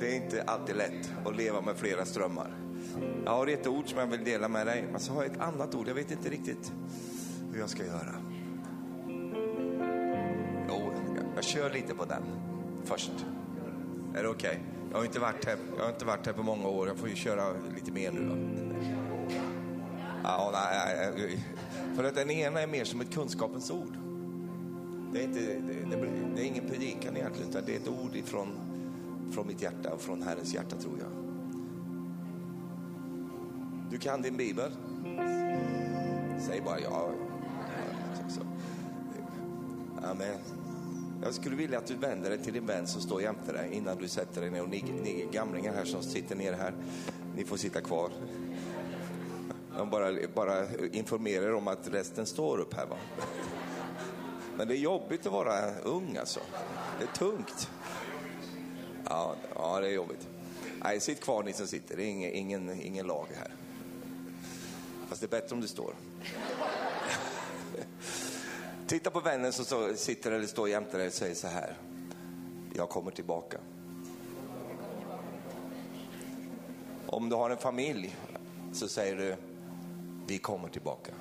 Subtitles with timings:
[0.00, 2.50] det är inte alltid lätt att leva med flera strömmar.
[3.24, 5.40] Jag har ett ord som jag vill dela med dig, men så har jag ett
[5.40, 5.88] annat ord.
[5.88, 6.72] Jag vet inte riktigt
[7.52, 8.14] hur jag ska göra.
[10.68, 10.92] Jo,
[11.34, 12.22] jag kör lite på den
[12.84, 13.12] först.
[14.14, 14.50] Är det okej?
[14.50, 14.60] Okay?
[14.90, 16.88] Jag har inte varit här, jag har inte varit här på många år.
[16.88, 17.44] Jag får ju köra
[17.74, 18.36] lite mer nu då.
[20.22, 21.44] Ja, nej, nej,
[21.96, 23.96] för att den ena är mer som ett kunskapens ord.
[25.12, 28.16] Det är, inte, det, det, det är ingen predikan egentligen, utan det är ett ord
[28.16, 28.48] ifrån,
[29.32, 31.08] från mitt hjärta och från Herrens hjärta tror jag.
[33.90, 34.72] Du kan din bibel?
[36.46, 37.10] Säg bara ja.
[40.02, 40.38] Amen.
[41.22, 43.96] Jag skulle vilja att du vänder dig till din vän som står jämte dig innan
[43.96, 44.62] du sätter dig ner.
[44.62, 46.74] Och ni, ni gamlingar här som sitter ner här,
[47.36, 48.10] ni får sitta kvar.
[49.76, 52.86] De bara, bara informerar om att resten står upp här.
[52.86, 52.96] Va?
[54.56, 56.40] Men det är jobbigt att vara ung alltså.
[56.98, 57.70] Det är tungt.
[59.08, 60.28] Ja, ja det är jobbigt.
[60.82, 61.96] Nej, sitt kvar ni som sitter.
[61.96, 63.52] Det är ingen, ingen, ingen lag här.
[65.08, 65.94] Fast det är bättre om du står.
[68.86, 71.76] Titta på vännen som sitter eller står jämte dig och säger så här.
[72.74, 73.58] Jag kommer tillbaka.
[77.06, 78.16] Om du har en familj
[78.72, 79.36] så säger du,
[80.26, 81.12] vi kommer tillbaka.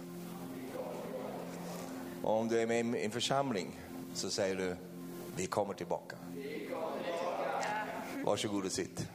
[2.24, 3.80] Och om du är med i en församling
[4.14, 4.76] så säger du,
[5.36, 6.16] vi kommer tillbaka.
[8.28, 9.08] Varsågod och sitt.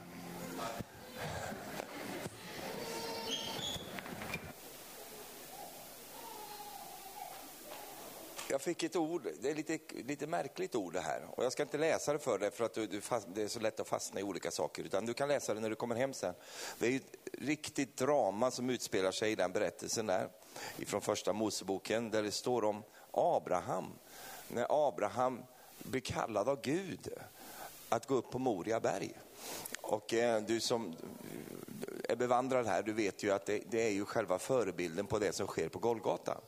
[8.51, 11.23] Jag fick ett ord, det är lite, lite märkligt ord det här.
[11.31, 13.49] Och jag ska inte läsa det för dig för att du, du fast, det är
[13.49, 14.83] så lätt att fastna i olika saker.
[14.83, 16.35] Utan du kan läsa det när du kommer hem sen.
[16.79, 20.29] Det är ett riktigt drama som utspelar sig i den berättelsen där.
[20.79, 23.93] Ifrån första Moseboken där det står om Abraham.
[24.49, 25.43] När Abraham
[25.79, 27.13] blir kallad av Gud
[27.93, 29.13] att gå upp på Moria berg.
[29.81, 30.95] Och eh, du som
[32.09, 35.33] är bevandrad här, du vet ju att det, det, är ju själva förebilden på det
[35.33, 36.41] som sker på Golgata.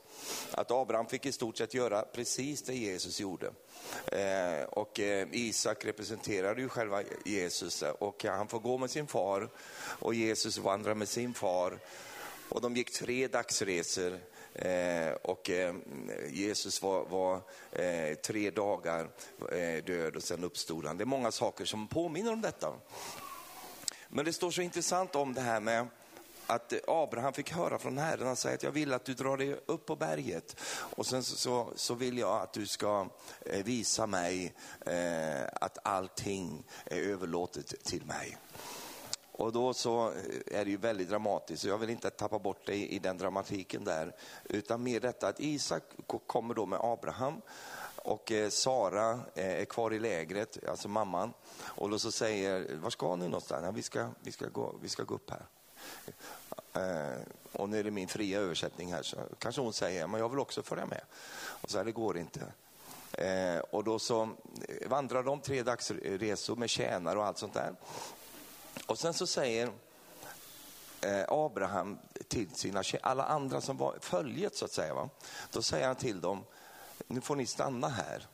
[0.50, 3.50] Att Abraham fick i stort sett göra precis det Jesus gjorde.
[4.06, 9.06] Eh, och eh, Isak representerade ju själva Jesus eh, och han får gå med sin
[9.06, 11.78] far och Jesus vandrar med sin far.
[12.48, 14.18] Och de gick tre dagsresor
[14.54, 15.74] Eh, och eh,
[16.30, 17.40] Jesus var, var
[17.72, 19.08] eh, tre dagar
[19.52, 20.98] eh, död och sen uppstod han.
[20.98, 22.74] Det är många saker som påminner om detta.
[24.08, 25.86] Men det står så intressant om det här med
[26.46, 29.56] att Abraham fick höra från Herren, han säger att jag vill att du drar dig
[29.66, 33.08] upp på berget och sen så, så vill jag att du ska
[33.46, 34.54] eh, visa mig
[34.86, 38.36] eh, att allting är överlåtet till mig.
[39.36, 42.66] Och då så eh, är det ju väldigt dramatiskt, och jag vill inte tappa bort
[42.66, 44.14] dig i den dramatiken där,
[44.44, 45.82] utan mer detta att Isak
[46.26, 47.42] kommer då med Abraham
[47.96, 52.90] och eh, Sara eh, är kvar i lägret, alltså mamman, och då så säger, var
[52.90, 53.64] ska ni någonstans?
[53.64, 55.46] Ja, vi, ska, vi, ska gå, vi ska gå upp här.
[57.52, 60.38] Och nu är det min fria översättning här, så kanske hon säger, men jag vill
[60.38, 61.00] också följa med.
[61.36, 62.52] Och så här, det går inte.
[63.70, 64.28] och då så
[64.86, 67.74] vandrar de tre dagsresor med tjänare och allt sånt där.
[68.86, 69.72] Och sen så säger
[71.00, 71.98] eh, Abraham
[72.28, 75.08] till sina alla andra som var följet så att säga, va?
[75.50, 76.44] då säger han till dem,
[77.06, 78.26] nu får ni stanna här,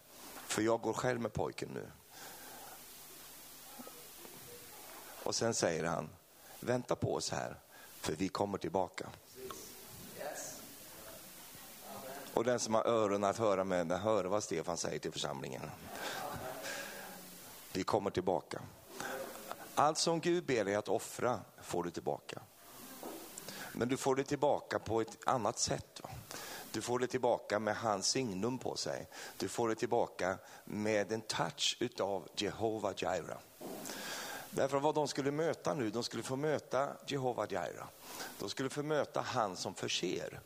[0.46, 1.90] för jag går själv med pojken nu.
[5.22, 6.08] Och sen säger han,
[6.60, 7.56] vänta på oss här,
[8.00, 9.08] för vi kommer tillbaka.
[12.34, 15.70] Och den som har öron att höra med, hör vad Stefan säger till församlingen.
[17.72, 18.60] Vi kommer tillbaka.
[19.80, 22.42] Allt som Gud ber dig att offra får du tillbaka.
[23.72, 26.00] Men du får det tillbaka på ett annat sätt.
[26.72, 29.08] Du får det tillbaka med hans signum på sig.
[29.38, 33.38] Du får det tillbaka med en touch utav Jehova Jireh.
[34.50, 37.88] Därför vad de skulle möta nu, de skulle få möta Jehova Jaira.
[38.38, 40.40] De skulle få möta han som förser.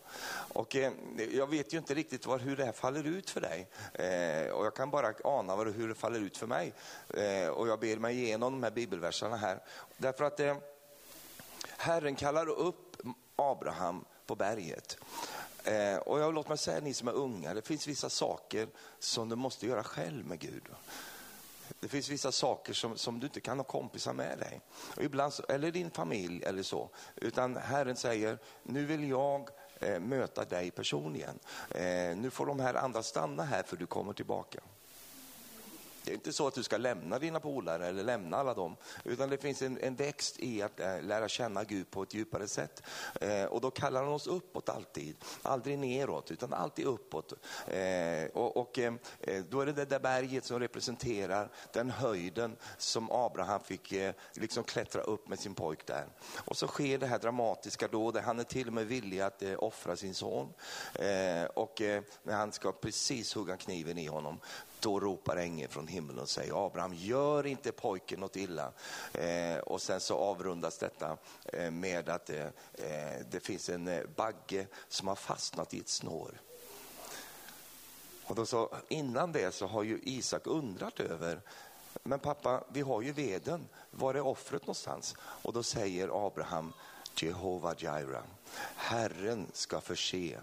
[0.52, 0.92] Och eh,
[1.32, 3.68] jag vet ju inte riktigt var, hur det här faller ut för dig.
[3.94, 6.72] Eh, och jag kan bara ana var, hur det faller ut för mig.
[7.08, 9.62] Eh, och jag ber mig igenom de här bibelverserna här.
[9.96, 10.56] Därför att eh,
[11.76, 12.96] Herren kallar upp
[13.36, 14.96] Abraham på berget.
[15.64, 18.68] Eh, och jag låt mig säga ni som är unga, det finns vissa saker
[18.98, 20.62] som du måste göra själv med Gud.
[21.80, 24.60] Det finns vissa saker som, som du inte kan ha kompisar med dig.
[24.96, 26.90] Och ibland, eller din familj eller så.
[27.16, 29.48] Utan Herren säger, nu vill jag
[29.80, 31.38] eh, möta dig personligen.
[31.70, 34.60] Eh, nu får de här andra stanna här för du kommer tillbaka.
[36.04, 39.30] Det är inte så att du ska lämna dina polare eller lämna alla dem, utan
[39.30, 42.82] det finns en, en växt i att äh, lära känna Gud på ett djupare sätt.
[43.20, 47.32] Eh, och då kallar han oss uppåt alltid, aldrig neråt, utan alltid uppåt.
[47.66, 52.56] Eh, och, och eh, eh, då är det det där berget som representerar den höjden
[52.78, 56.06] som Abraham fick eh, liksom klättra upp med sin pojk där.
[56.36, 59.42] Och så sker det här dramatiska då, där han är till och med villig att
[59.42, 60.52] eh, offra sin son.
[60.94, 61.82] Eh, och
[62.22, 64.40] när han ska precis hugga kniven i honom,
[64.84, 68.72] då ropar ängeln från himlen och säger Abraham, gör inte pojken något illa.
[69.12, 74.02] Eh, och sen så avrundas detta eh, med att eh, eh, det finns en eh,
[74.16, 76.40] bagge som har fastnat i ett snår.
[78.24, 81.40] Och då så, innan det så har ju Isak undrat över,
[82.02, 85.16] men pappa, vi har ju veden, var är offret någonstans?
[85.20, 86.72] Och då säger Abraham,
[87.16, 88.22] Jehova Jireh,
[88.76, 90.38] Herren ska förse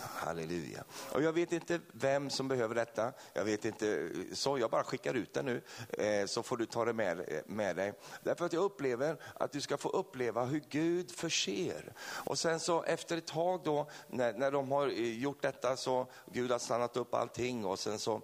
[0.00, 0.84] Halleluja.
[1.12, 3.12] Och jag vet inte vem som behöver detta.
[3.32, 6.84] Jag vet inte, så jag bara skickar ut det nu, eh, så får du ta
[6.84, 7.92] det med, eh, med dig.
[8.22, 11.92] Därför att jag upplever att du ska få uppleva hur Gud förser.
[12.00, 16.06] Och sen så efter ett tag då, när, när de har eh, gjort detta, så
[16.32, 18.22] Gud har stannat upp allting och sen så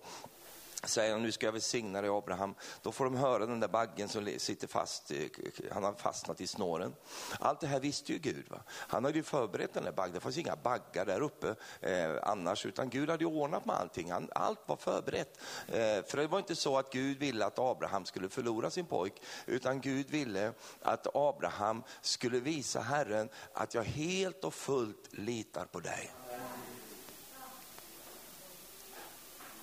[0.85, 2.55] säger han, nu ska jag välsigna dig Abraham.
[2.83, 5.13] Då får de höra den där baggen som sitter fast,
[5.73, 6.95] han har fastnat i snåren.
[7.41, 8.45] Allt det här visste ju Gud.
[8.49, 8.61] Va?
[8.69, 12.67] Han hade ju förberett den där baggen, det fanns inga baggar där uppe eh, annars,
[12.67, 14.13] utan Gud hade ju ordnat med allting.
[14.13, 15.41] Han, allt var förberett.
[15.67, 19.23] Eh, för det var inte så att Gud ville att Abraham skulle förlora sin pojk,
[19.47, 20.53] utan Gud ville
[20.83, 26.22] att Abraham skulle visa Herren att jag helt och fullt litar på dig.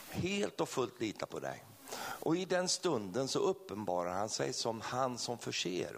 [0.09, 1.65] Helt och fullt lita på dig.
[1.97, 5.97] Och i den stunden så uppenbarar han sig som han som förser.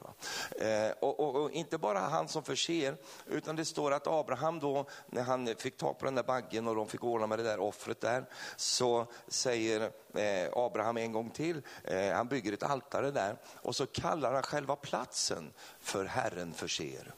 [0.59, 2.95] Eh, och, och, och, inte bara han som förser,
[3.27, 6.75] utan det står att Abraham då, när han fick tag på den där baggen och
[6.75, 8.25] de fick ordna med det där offret där,
[8.55, 9.81] så säger
[10.13, 14.43] eh, Abraham en gång till, eh, han bygger ett altare där och så kallar han
[14.43, 17.13] själva platsen för Herren förser.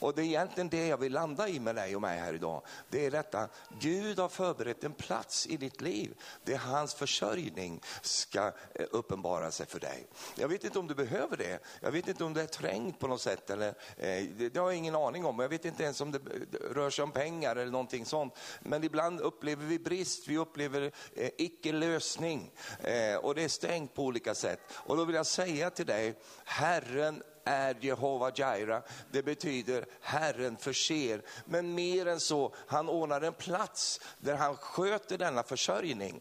[0.00, 2.62] Och det är egentligen det jag vill landa i med dig och mig här idag.
[2.88, 3.48] Det är detta,
[3.80, 6.14] Gud har förberett en plats i ditt liv
[6.44, 10.06] där hans försörjning ska eh, uppenbara sig för dig.
[10.34, 11.58] Jag vet inte om du behöver det.
[11.80, 13.50] Jag vet inte om det är trängt på något sätt.
[13.50, 15.38] Eller, eh, det, har jag ingen aning om.
[15.38, 16.20] Jag vet inte ens om det
[16.70, 18.34] rör sig om pengar eller någonting sånt.
[18.60, 22.52] Men ibland upplever vi brist, vi upplever eh, icke-lösning.
[22.80, 24.60] Eh, och det är stängt på olika sätt.
[24.72, 28.82] Och då vill jag säga till dig, Herren är Jehova Jaira.
[29.10, 31.22] Det betyder Herren förser.
[31.44, 36.20] Men mer än så, han ordnar en plats där han sköter denna försörjning.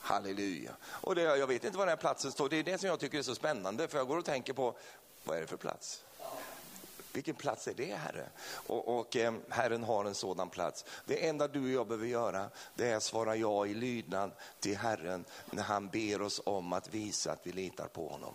[0.00, 0.76] Halleluja.
[0.84, 3.00] Och det, jag vet inte var den här platsen står, det är det som jag
[3.00, 4.76] tycker är så spännande, för jag går och tänker på,
[5.24, 6.04] vad är det för plats?
[7.16, 8.28] Vilken plats är det Herre?
[8.66, 10.84] Och, och eh, Herren har en sådan plats.
[11.04, 14.76] Det enda du och jag behöver göra det är att svara ja i lydnad till
[14.76, 18.34] Herren när han ber oss om att visa att vi litar på honom.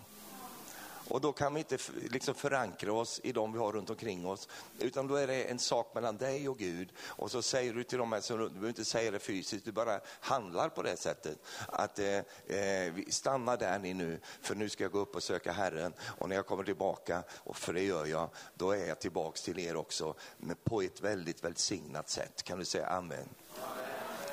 [1.11, 1.77] Och då kan vi inte
[2.09, 4.47] liksom förankra oss i de vi har runt omkring oss,
[4.79, 6.89] utan då är det en sak mellan dig och Gud.
[6.99, 9.99] Och så säger du till de här, du behöver inte säga det fysiskt, du bara
[10.19, 11.37] handlar på det sättet.
[11.67, 12.17] Att eh,
[12.47, 15.93] eh stanna där ni nu, för nu ska jag gå upp och söka Herren.
[16.01, 19.59] Och när jag kommer tillbaka, och för det gör jag, då är jag tillbaks till
[19.59, 22.43] er också, men på ett väldigt välsignat sätt.
[22.43, 23.29] Kan du säga amen?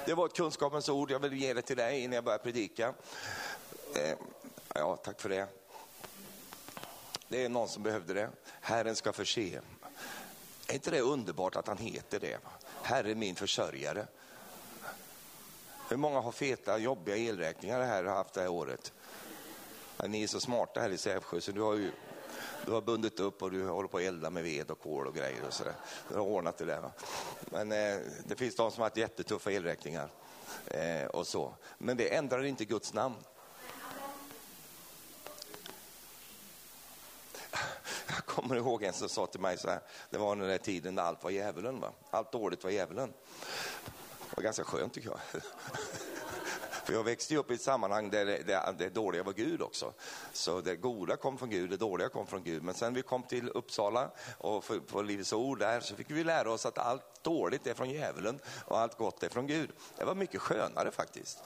[0.07, 2.95] Det var ett kunskapens ord, jag vill ge det till dig innan jag börjar predika.
[3.95, 4.19] Eh,
[4.75, 5.58] ja, tack för det.
[7.29, 8.31] Det är någon som behövde det.
[8.61, 9.61] Herren ska förse.
[10.67, 12.39] Är inte det underbart att han heter det?
[12.83, 14.07] Herre min försörjare.
[15.89, 18.93] Hur många har feta, jobbiga elräkningar det här har haft det här året?
[20.07, 21.91] Ni är så smarta här i Sävsjö så du har ju
[22.67, 25.15] du har bundit upp och du håller på att elda med ved och kol och
[25.15, 25.75] grejer och sådär.
[26.09, 26.81] Du har ordnat det där.
[26.81, 26.93] Va?
[27.41, 30.11] Men eh, det finns de som har haft jättetuffa elräkningar
[30.67, 31.55] eh, och så.
[31.79, 33.17] Men det ändrar inte Guds namn.
[38.43, 39.81] Kommer ihåg en som sa till mig så här,
[40.11, 41.93] det var den där tiden när allt var djävulen, va?
[42.11, 43.13] allt dåligt var djävulen.
[44.31, 45.43] Det var ganska skönt tycker jag.
[46.85, 49.93] För jag växte upp i ett sammanhang där det, det, det dåliga var Gud också.
[50.33, 52.63] Så det goda kom från Gud, det dåliga kom från Gud.
[52.63, 56.53] Men sen vi kom till Uppsala och på Livets Ord där så fick vi lära
[56.53, 59.71] oss att allt dåligt är från djävulen och allt gott är från Gud.
[59.97, 61.39] Det var mycket skönare faktiskt.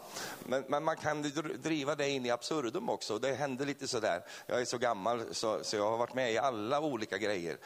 [0.47, 1.23] Men, men man kan
[1.63, 3.19] driva det in i absurdum också.
[3.19, 4.25] Det hände lite sådär.
[4.47, 7.59] Jag är så gammal så, så jag har varit med i alla olika grejer.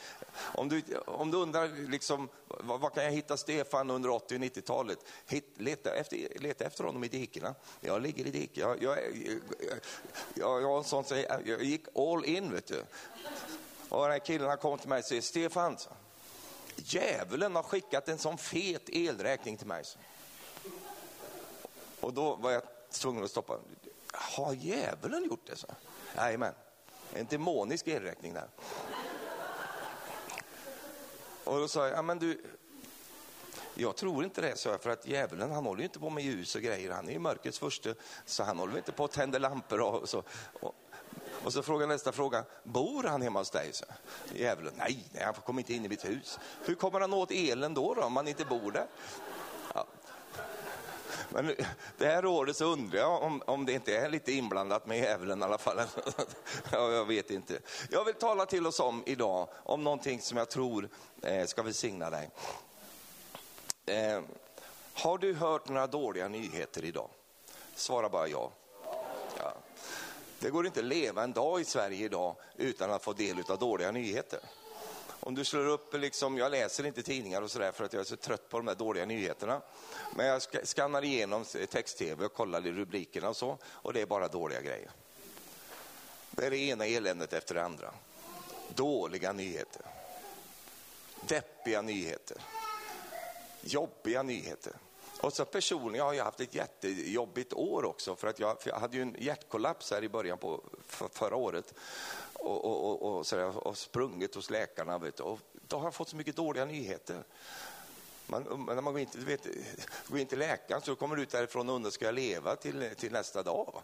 [0.55, 4.41] Om du, om du undrar liksom, vad, vad kan jag hitta Stefan under 80 och
[4.41, 4.99] 90-talet?
[5.57, 7.55] leta, efter, leta efter honom i dikena.
[7.81, 8.57] Jag ligger i diket.
[8.57, 8.99] Jag, jag,
[10.35, 12.85] jag, jag, jag, jag gick all in vet du.
[13.89, 15.77] Och den här killen kom till mig och säger, Stefan,
[16.77, 19.85] djävulen har skickat en sån fet elräkning till mig.
[22.01, 23.59] Och då var jag tvungen att stoppa.
[24.13, 25.57] Har djävulen gjort det?
[25.57, 25.67] så?
[26.17, 26.55] Jajamän,
[27.15, 28.49] en demonisk elräkning där.
[31.45, 32.45] Och då sa jag, ja men du,
[33.75, 36.25] jag tror inte det, sa jag, för att djävulen han håller ju inte på med
[36.25, 36.91] ljus och grejer.
[36.91, 40.23] Han är ju mörkrets första, så han håller inte på att tända lampor och så.
[40.61, 40.75] Och,
[41.47, 43.73] och så frågar nästa fråga, bor han hemma hos dig?
[43.73, 43.85] Så,
[44.35, 46.39] djävulen, nej, nej, han kommer inte in i mitt hus.
[46.65, 48.87] Hur kommer han åt elen då, då om han inte bor där?
[49.75, 49.87] Ja.
[51.29, 51.55] Men
[51.99, 55.41] det här året så undrar jag om, om det inte är lite inblandat med djävulen
[55.41, 55.81] i alla fall.
[56.73, 57.59] ja, jag vet inte.
[57.91, 60.89] Jag vill tala till oss om idag, om någonting som jag tror
[61.23, 62.31] eh, ska välsigna dig.
[63.87, 64.21] Eh,
[64.95, 67.11] har du hört några dåliga nyheter idag?
[67.75, 68.51] Svara bara ja.
[68.51, 68.66] ja.
[70.47, 73.59] Det går inte att leva en dag i Sverige idag utan att få del av
[73.59, 74.41] dåliga nyheter.
[75.21, 78.05] Om du slår upp, liksom, jag läser inte tidningar och sådär för att jag är
[78.05, 79.63] så trött på de här dåliga nyheterna.
[80.17, 84.29] Men jag skannar igenom text-tv och kollar i rubrikerna och så och det är bara
[84.29, 84.91] dåliga grejer.
[86.31, 87.95] Det är det ena eländet efter det andra.
[88.75, 89.83] Dåliga nyheter.
[91.29, 92.39] Deppiga nyheter
[93.67, 94.73] jobbiga nyheter.
[95.27, 98.79] Och så personligen har jag haft ett jättejobbigt år också för att jag, för jag
[98.79, 101.75] hade ju en hjärtkollaps här i början på för, förra året
[102.33, 104.99] och, och, och, och, så där, och sprungit hos läkarna.
[104.99, 107.25] Vet du, och då har jag fått så mycket dåliga nyheter.
[108.27, 109.47] Man, när man går in, till, vet,
[110.09, 112.95] går in till läkaren så kommer du ut därifrån och undrar ska jag leva till,
[112.97, 113.83] till nästa dag.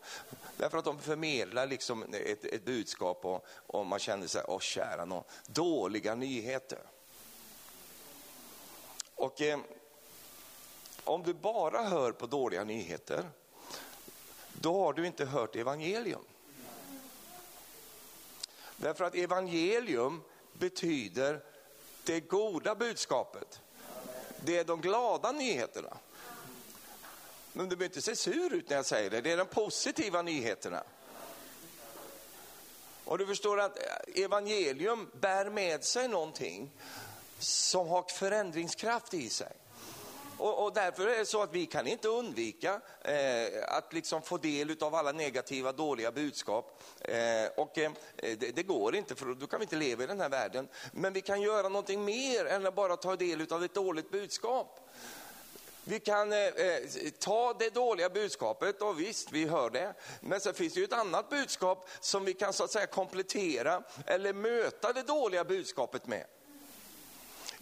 [0.57, 5.05] Därför att de förmedlar liksom ett, ett budskap och, och man känner sig, åh kära
[5.05, 6.83] någon, dåliga nyheter.
[9.15, 9.59] Och eh,
[11.05, 13.31] om du bara hör på dåliga nyheter,
[14.53, 16.25] då har du inte hört evangelium.
[18.77, 21.41] Därför att evangelium betyder
[22.05, 23.61] det goda budskapet.
[24.45, 25.99] Det är de glada nyheterna.
[27.53, 30.23] Men du behöver inte se sur ut när jag säger det, det är de positiva
[30.23, 30.85] nyheterna.
[33.05, 33.79] Och du förstår att
[34.15, 36.71] evangelium bär med sig någonting
[37.39, 39.53] som har förändringskraft i sig.
[40.43, 44.37] Och, och, därför är det så att vi kan inte undvika eh, att liksom få
[44.37, 46.83] del av alla negativa, dåliga budskap.
[47.01, 47.15] Eh,
[47.57, 50.29] och eh, det, det, går inte, för då kan vi inte leva i den här
[50.29, 50.69] världen.
[50.93, 54.91] Men vi kan göra någonting mer än att bara ta del av ett dåligt budskap.
[55.85, 56.81] Vi kan eh, eh,
[57.19, 59.95] ta det dåliga budskapet och visst, vi hör det.
[60.21, 63.83] Men så finns det ju ett annat budskap som vi kan så att säga komplettera
[64.07, 66.25] eller möta det dåliga budskapet med.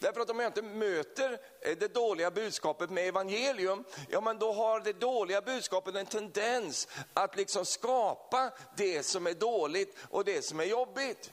[0.01, 4.53] Därför att om jag inte möter eh, det dåliga budskapet med evangelium, ja men då
[4.53, 10.43] har det dåliga budskapet en tendens att liksom skapa det som är dåligt och det
[10.43, 11.33] som är jobbigt.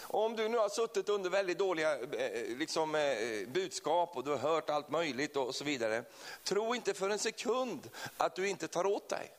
[0.00, 4.30] Och om du nu har suttit under väldigt dåliga eh, liksom, eh, budskap och du
[4.30, 6.04] har hört allt möjligt och så vidare,
[6.44, 9.32] tro inte för en sekund att du inte tar åt dig.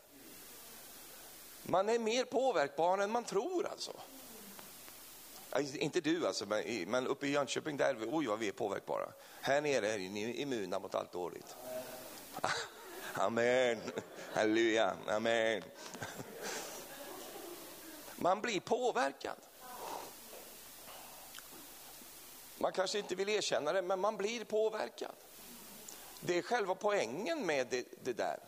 [1.63, 3.93] Man är mer påverkbar än man tror alltså.
[5.59, 9.09] Inte du alltså, men, men uppe i Jönköping, där, oj vad vi är påverkbara.
[9.41, 11.55] Här nere är ni immuna mot allt dåligt.
[13.13, 13.81] Amen,
[14.33, 15.63] halleluja, amen.
[18.15, 19.37] Man blir påverkad.
[22.57, 25.15] Man kanske inte vill erkänna det, men man blir påverkad.
[26.19, 28.39] Det är själva poängen med det, det där.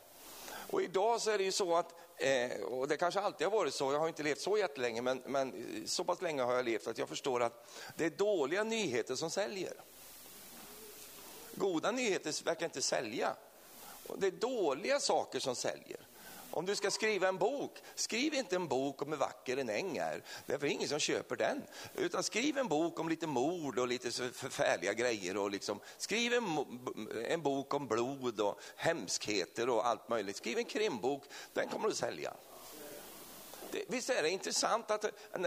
[0.71, 3.73] Och idag så är det ju så att Eh, och det kanske alltid har varit
[3.73, 6.87] så, jag har inte levt så jättelänge, men, men så pass länge har jag levt
[6.87, 9.73] att jag förstår att det är dåliga nyheter som säljer.
[11.55, 13.35] Goda nyheter verkar inte sälja.
[14.17, 16.04] Det är dåliga saker som säljer.
[16.55, 19.97] Om du ska skriva en bok, skriv inte en bok om hur vacker en äng
[19.97, 20.23] är.
[20.45, 21.63] Därför är det ingen som köper den.
[21.95, 25.37] Utan skriv en bok om lite mord och lite förfärliga grejer.
[25.37, 26.65] Och liksom, skriv en,
[27.29, 30.37] en bok om blod och hemskheter och allt möjligt.
[30.37, 32.33] Skriv en krimbok, den kommer du sälja.
[33.87, 35.05] Visst är det intressant att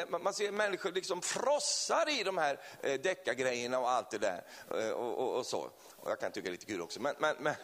[0.08, 4.44] man ser människor liksom frossar i de här eh, deckargrejerna och allt det där.
[4.70, 5.70] Eh, och, och, och så.
[6.08, 7.00] Och jag kan tycka det är lite kul också.
[7.00, 7.54] Men, men, men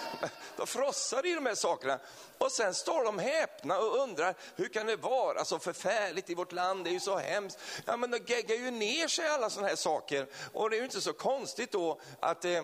[0.56, 2.00] de frossar i de här sakerna.
[2.38, 6.52] Och sen står de häpna och undrar, hur kan det vara så förfärligt i vårt
[6.52, 6.84] land?
[6.84, 7.58] Det är ju så hemskt.
[7.84, 10.26] Ja, men de geggar ju ner sig alla sådana här saker.
[10.52, 12.62] Och det är ju inte så konstigt då att eh,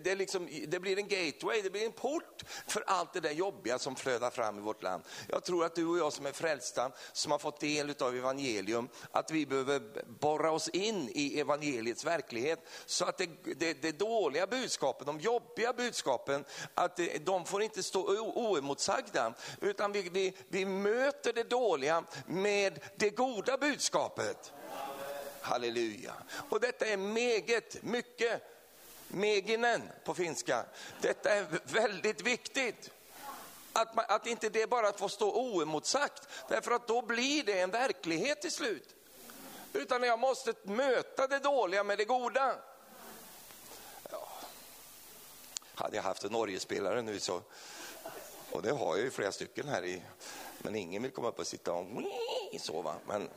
[0.00, 3.78] det, liksom, det blir en gateway, det blir en port för allt det där jobbiga
[3.78, 5.02] som flödar fram i vårt land.
[5.28, 8.88] Jag tror att du och jag som är frälsta, som har fått del av evangelium,
[9.10, 14.46] att vi behöver borra oss in i evangeliets verklighet så att det, det, det dåliga
[14.46, 16.44] budskapen, de jobbiga budskapen,
[16.74, 18.00] att de får inte stå
[18.34, 24.52] oemotsagda, utan vi, vi, vi möter det dåliga med det goda budskapet.
[25.40, 26.12] Halleluja.
[26.50, 28.42] Och detta är meget, mycket
[29.08, 30.64] Meginen på finska.
[31.00, 32.90] Detta är väldigt viktigt.
[33.72, 37.70] Att, man, att inte det bara får stå oemotsagt, därför att då blir det en
[37.70, 38.94] verklighet till slut.
[39.72, 42.54] Utan jag måste möta det dåliga med det goda.
[44.10, 44.28] Ja.
[45.78, 47.42] Hade jag haft en Norgespelare nu så,
[48.50, 50.02] och det har jag ju flera stycken här i,
[50.58, 51.86] men ingen vill komma upp och sitta och
[52.60, 52.94] så va.
[53.08, 53.28] Men,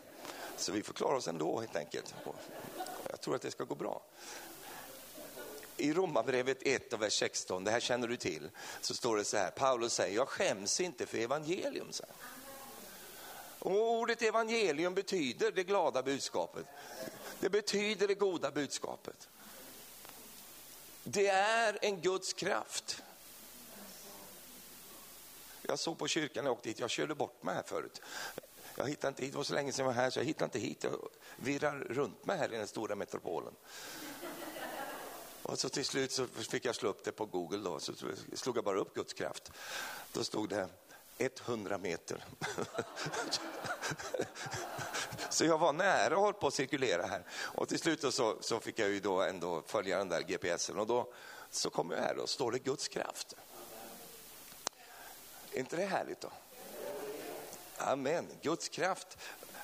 [0.58, 2.16] så vi får klara oss ändå helt enkelt.
[3.10, 4.02] Jag tror att det ska gå bra.
[5.78, 8.50] I Romarbrevet 1 och vers 16, det här känner du till,
[8.82, 11.92] så står det så här, Paulus säger, jag skäms inte för evangelium.
[11.92, 12.04] Så
[13.60, 16.66] och ordet evangelium betyder det glada budskapet.
[17.40, 19.30] Det betyder det goda budskapet.
[21.12, 23.04] Det är en Guds kraft.
[25.62, 28.02] Jag såg på kyrkan när jag åkte hit, jag körde bort mig här förut.
[28.76, 30.46] Jag hittade inte hit, det var så länge sedan jag var här så jag hittade
[30.46, 30.84] inte hit.
[30.84, 33.54] Jag virrar runt mig här i den stora metropolen.
[35.44, 37.94] Och så till slut så fick jag slå upp det på Google då, så
[38.34, 39.52] slog jag bara upp Guds kraft.
[40.14, 40.68] Då stod det
[41.20, 42.26] 100 meter.
[45.30, 47.24] så jag var nära och höll på att cirkulera här.
[47.32, 50.88] Och till slut så, så fick jag ju då ändå följa den där GPSen och
[50.88, 51.14] då
[51.52, 53.36] så kommer jag här och står det Guds kraft.
[55.54, 56.32] Är inte det härligt då?
[57.78, 59.18] Amen, Guds kraft.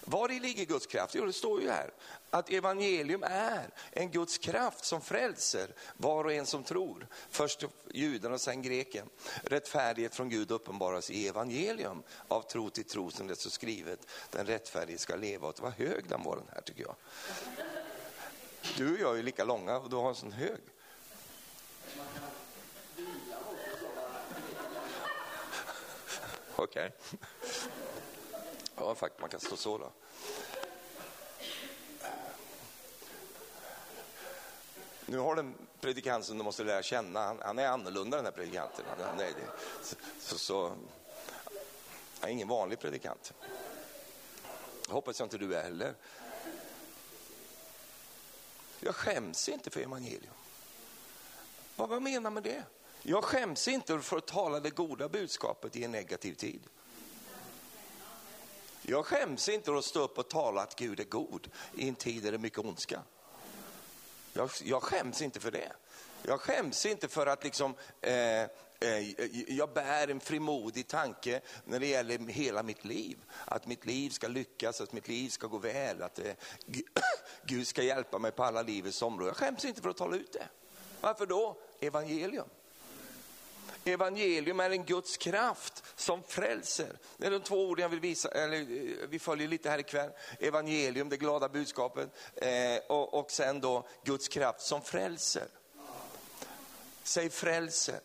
[0.05, 1.15] Var i ligger Guds kraft?
[1.15, 1.93] Jo, det står ju här
[2.29, 7.07] att evangelium är en Guds kraft som frälser var och en som tror.
[7.29, 9.09] Först juden och sen greken.
[9.43, 14.07] Rättfärdighet från Gud uppenbaras i evangelium av tro till tro som det står skrivet.
[14.29, 15.47] Den rättfärdige ska leva.
[15.47, 16.95] Och vad hög den var den här tycker jag.
[18.77, 20.61] Du och jag är lika långa och du har en sån hög.
[26.55, 26.91] Okej.
[26.95, 27.84] Okay.
[28.77, 29.91] Ja, faktiskt, man kan stå så då.
[35.05, 38.31] Nu har den predikant som du måste lära känna, han, han är annorlunda den här
[38.31, 38.85] predikanten.
[38.99, 39.33] Han, är,
[39.83, 40.67] så, så, så,
[42.19, 43.33] han är ingen vanlig predikant.
[44.87, 45.93] hoppas jag inte du är heller.
[48.79, 50.33] Jag skäms inte för evangelium.
[51.75, 52.63] Vad, vad menar med det?
[53.01, 56.61] Jag skäms inte för att tala det goda budskapet i en negativ tid.
[58.87, 61.95] Jag skäms inte för att stå upp och tala att Gud är god i en
[61.95, 63.01] tid där det är mycket ondska.
[64.33, 65.71] Jag, jag skäms inte för det.
[66.21, 71.87] Jag skäms inte för att liksom, eh, eh, jag bär en frimodig tanke när det
[71.87, 73.17] gäller hela mitt liv.
[73.45, 76.33] Att mitt liv ska lyckas, att mitt liv ska gå väl, att eh,
[77.45, 79.27] Gud ska hjälpa mig på alla livets områden.
[79.27, 80.47] Jag skäms inte för att tala ut det.
[81.01, 81.57] Varför då?
[81.79, 82.49] Evangelium.
[83.85, 86.97] Evangelium är en Guds kraft som frälser.
[87.17, 90.09] Det är de två orden jag vill visa, eller eh, vi följer lite här ikväll.
[90.39, 95.47] Evangelium, det glada budskapet, eh, och, och sen då Guds kraft som frälser.
[97.03, 97.99] Säg frälser.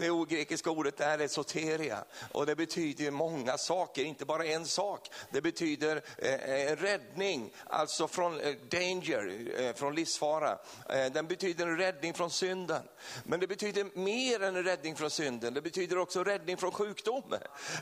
[0.00, 5.10] Det ogrekiska ordet där är soteria och det betyder många saker, inte bara en sak.
[5.30, 10.58] Det betyder eh, eh, räddning, alltså från eh, danger, eh, från livsfara.
[10.88, 12.82] Eh, den betyder räddning från synden.
[13.24, 17.34] Men det betyder mer än räddning från synden, det betyder också räddning från sjukdom.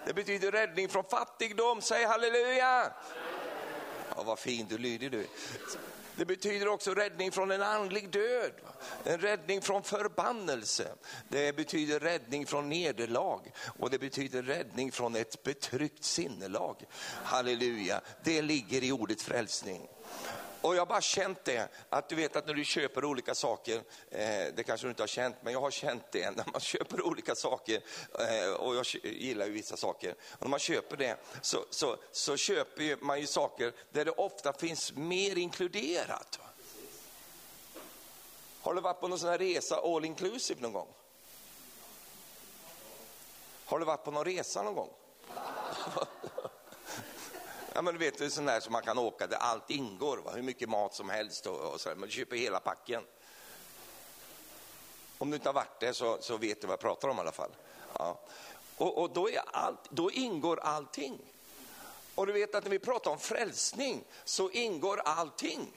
[0.07, 2.92] Det betyder räddning från fattigdom, säg halleluja!
[4.16, 5.26] Ja, vad fin du lyder du.
[6.16, 8.52] Det betyder också räddning från en andlig död,
[9.05, 10.88] en räddning från förbannelse.
[11.29, 13.40] Det betyder räddning från nederlag
[13.79, 16.76] och det betyder räddning från ett betryckt sinnelag.
[17.24, 19.88] Halleluja, det ligger i ordet frälsning.
[20.60, 23.76] Och jag har bara känt det, att du vet att när du köper olika saker,
[24.10, 27.06] eh, det kanske du inte har känt, men jag har känt det, när man köper
[27.06, 27.80] olika saker,
[28.18, 32.36] eh, och jag gillar ju vissa saker, och när man köper det så, så, så
[32.36, 36.38] köper man ju saker där det ofta finns mer inkluderat.
[38.60, 40.88] Har du varit på någon sån här resa all inclusive någon gång?
[43.64, 44.90] Har du varit på någon resa någon gång?
[47.76, 50.16] Ja, men du vet, det är sån där som man kan åka där allt ingår,
[50.16, 50.32] va?
[50.34, 53.02] hur mycket mat som helst och, och så men du köper hela packen.
[55.18, 57.20] Om du inte har varit där så, så vet du vad jag pratar om i
[57.20, 57.50] alla fall.
[57.98, 58.20] Ja.
[58.76, 61.18] Och, och då, är allt, då ingår allting.
[62.14, 65.72] Och du vet att när vi pratar om frälsning så ingår allting.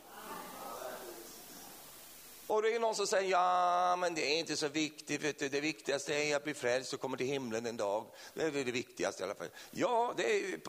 [2.47, 5.49] Och det är någon som säger, ja men det är inte så viktigt, vet du.
[5.49, 8.05] det viktigaste är att bli frälst och komma till himlen en dag.
[8.33, 9.49] Det är det viktigaste i alla fall.
[9.71, 10.59] Ja, det är,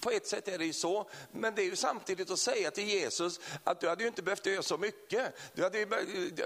[0.00, 2.88] på ett sätt är det ju så, men det är ju samtidigt att säga till
[2.88, 5.34] Jesus att du hade ju inte behövt göra så mycket.
[5.54, 5.84] Du hade,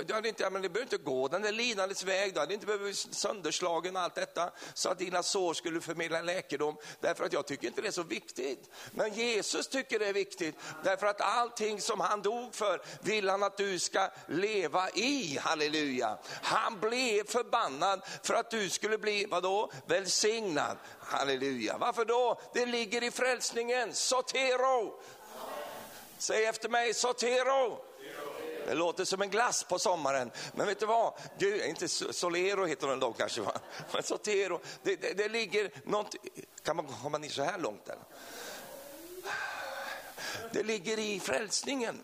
[0.06, 2.66] du hade inte, men du behöver inte gå den där lidandets väg, du hade inte
[2.66, 6.76] behövt bli sönderslagen och allt detta, så att dina sår skulle förmedla läkedom.
[7.00, 8.70] Därför att jag tycker inte det är så viktigt.
[8.90, 13.42] Men Jesus tycker det är viktigt, därför att allting som han dog för vill han
[13.42, 16.18] att du ska leva i, halleluja.
[16.42, 20.76] Han blev förbannad för att du skulle bli, vadå, välsignad.
[21.00, 21.78] Halleluja.
[21.78, 22.40] Varför då?
[22.54, 23.41] Det ligger i frälsningen,
[23.92, 25.00] sotero.
[26.18, 27.78] Säg efter mig, sotero.
[28.66, 30.30] Det låter som en glass på sommaren.
[30.54, 31.12] Men vet du vad?
[31.38, 33.60] Gud, inte Solero heter den då kanske, va?
[33.92, 34.60] men Sotero.
[34.82, 36.14] Det, det, det ligger något,
[36.64, 37.88] kan man komma ner så här långt?
[37.88, 38.04] Eller?
[40.52, 42.00] Det ligger i frälsningen.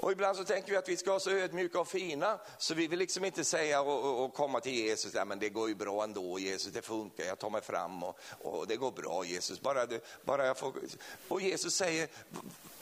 [0.00, 2.86] Och ibland så tänker vi att vi ska vara så ödmjuka och fina så vi
[2.86, 5.74] vill liksom inte säga och, och, och komma till Jesus, ja, men det går ju
[5.74, 9.60] bra ändå Jesus, det funkar, jag tar mig fram och, och det går bra Jesus,
[9.60, 9.86] bara,
[10.24, 10.72] bara jag får...
[11.28, 12.08] Och Jesus säger,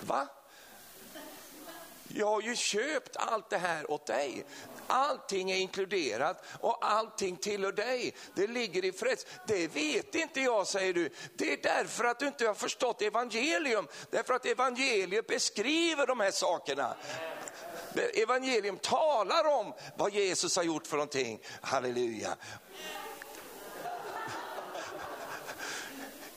[0.01, 0.29] va?
[2.09, 4.45] Jag har ju köpt allt det här åt dig.
[4.87, 8.14] Allting är inkluderat och allting tillhör dig.
[8.35, 9.27] Det ligger i freds.
[9.47, 11.11] Det vet inte jag, säger du.
[11.35, 13.88] Det är därför att du inte har förstått evangelium.
[14.11, 16.97] Därför att evangeliet beskriver de här sakerna.
[18.14, 21.40] Evangelium talar om vad Jesus har gjort för någonting.
[21.61, 22.37] Halleluja.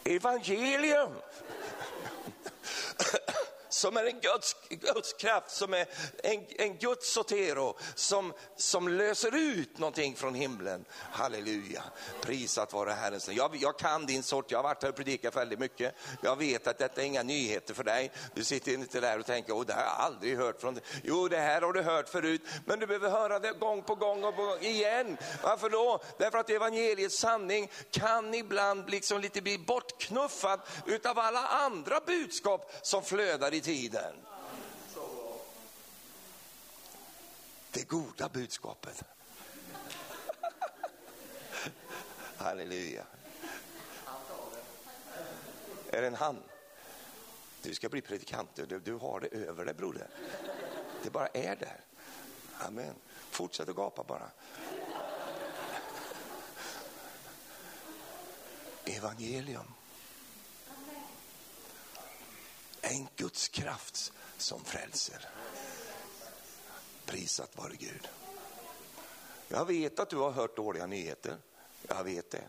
[0.04, 1.14] Evangelium
[3.70, 5.86] som är en Guds, Guds kraft, som är
[6.24, 10.86] en, en Guds sotero, som, som löser ut någonting från himlen.
[11.12, 11.84] Halleluja,
[12.22, 15.60] prisat vare Herrens jag, jag kan din sort, jag har varit här och predikat väldigt
[15.60, 15.96] mycket.
[16.22, 18.12] Jag vet att detta är inga nyheter för dig.
[18.34, 20.84] Du sitter inte där och tänker, oh, det har jag aldrig hört från dig.
[21.04, 24.24] Jo, det här har du hört förut, men du behöver höra det gång på gång
[24.24, 25.18] och på, gång igen.
[25.44, 26.02] Varför då?
[26.18, 33.04] Därför att evangeliets sanning kan ibland liksom lite bli bortknuffad utav alla andra budskap som
[33.04, 34.16] flödar i tiden.
[37.72, 39.04] Det goda budskapet.
[42.38, 43.06] Halleluja.
[45.90, 46.44] Är det en han?
[47.62, 50.08] Du ska bli predikant, du, du har det över dig broder.
[51.04, 51.82] Det bara är där.
[52.60, 52.96] Amen.
[53.32, 54.30] Fortsätt att gapa bara.
[58.86, 59.74] Evangelium.
[62.82, 65.30] En Guds kraft som frälser.
[67.06, 68.08] Prisat vare Gud.
[69.48, 71.38] Jag vet att du har hört dåliga nyheter.
[71.88, 72.44] Jag vet det.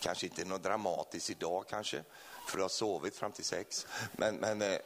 [0.00, 2.04] Kanske inte något dramatiskt idag kanske,
[2.48, 3.86] för du har sovit fram till sex.
[4.12, 4.78] Men, men, eh,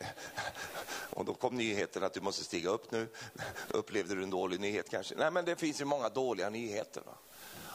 [1.11, 3.09] och då kom nyheten att du måste stiga upp nu.
[3.69, 5.15] Upplevde du en dålig nyhet kanske?
[5.15, 7.03] Nej, men det finns ju många dåliga nyheter.
[7.07, 7.15] Va?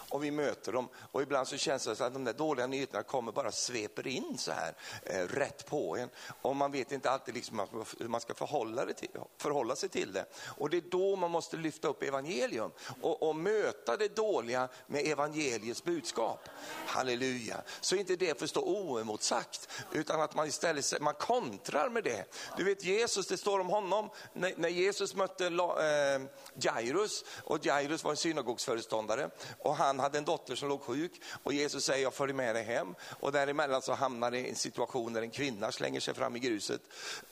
[0.10, 0.90] Och vi möter dem.
[1.12, 4.38] Och ibland så känns det som att de där dåliga nyheterna kommer bara sveper in
[4.38, 6.10] så här eh, rätt på en.
[6.42, 7.68] Och man vet inte alltid liksom
[8.00, 10.26] hur man ska förhålla, till, förhålla sig till det.
[10.58, 15.08] Och det är då man måste lyfta upp evangelium och, och möta det dåliga med
[15.08, 16.50] evangeliets budskap.
[16.86, 17.62] Halleluja.
[17.82, 22.26] Så inte det får stå oemotsagt utan att man istället man kontrar med det.
[22.58, 26.22] Du vet Jesus, det står om honom, när, när Jesus mötte eh,
[26.54, 31.54] Jairus och Jairus var en synagogsföreståndare och han hade en dotter som låg sjuk och
[31.54, 32.96] Jesus säger jag följer med dig hem.
[33.20, 36.40] Och däremellan så hamnar det i en situation där en kvinna slänger sig fram i
[36.40, 36.82] gruset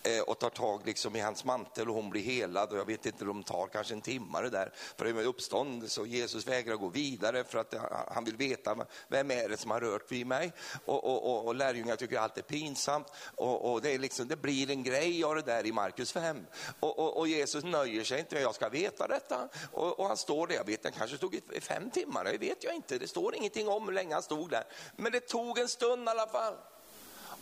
[0.04, 3.06] eh, och tar tag liksom i hans mantel och hon blir helad och jag vet
[3.06, 4.72] inte, de tar kanske en timme det där.
[4.98, 7.74] För det är uppståndelse och Jesus vägrar gå vidare för att
[8.08, 10.52] han vill veta vem är det som har rört vid mig?
[10.86, 13.08] Och, och, och, och lärjungar tycker allt är pinsamt.
[13.36, 16.46] Och, och det, är liksom, det blir en grej av det där i Markus 5
[16.80, 19.50] och, och, och Jesus nöjer sig inte med jag ska veta detta.
[19.72, 22.53] Och, och han står där, jag vet han kanske stod i fem timmar, jag vet
[22.54, 24.64] vet jag inte, det står ingenting om hur länge han stod där.
[24.96, 26.54] Men det tog en stund i alla fall.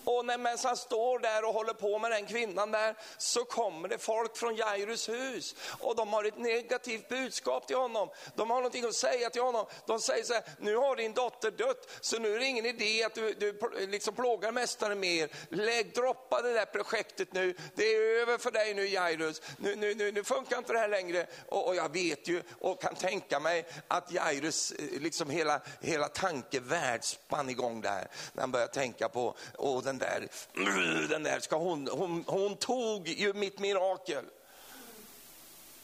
[0.04, 3.88] Och när medan han står där och håller på med den kvinnan där så kommer
[3.88, 8.10] det folk från Jairus hus och de har ett negativt budskap till honom.
[8.36, 9.66] De har någonting att säga till honom.
[9.86, 13.04] De säger så här, nu har din dotter dött så nu är det ingen idé
[13.04, 15.30] att du, du liksom plågar mästaren mer.
[15.50, 19.42] Lägg, droppa det där projektet nu, det är över för dig nu Jairus.
[19.58, 21.28] Nu, nu, nu, nu funkar inte det här längre.
[21.48, 26.08] Och, och, jag vet ju och kan tänka mig att Jairus, eh, liksom hela, hela
[26.08, 28.08] tankevärld spann igång där.
[28.34, 33.08] När han börjar tänka på, och den där, den där ska hon, hon, hon tog
[33.08, 34.26] ju mitt mirakel.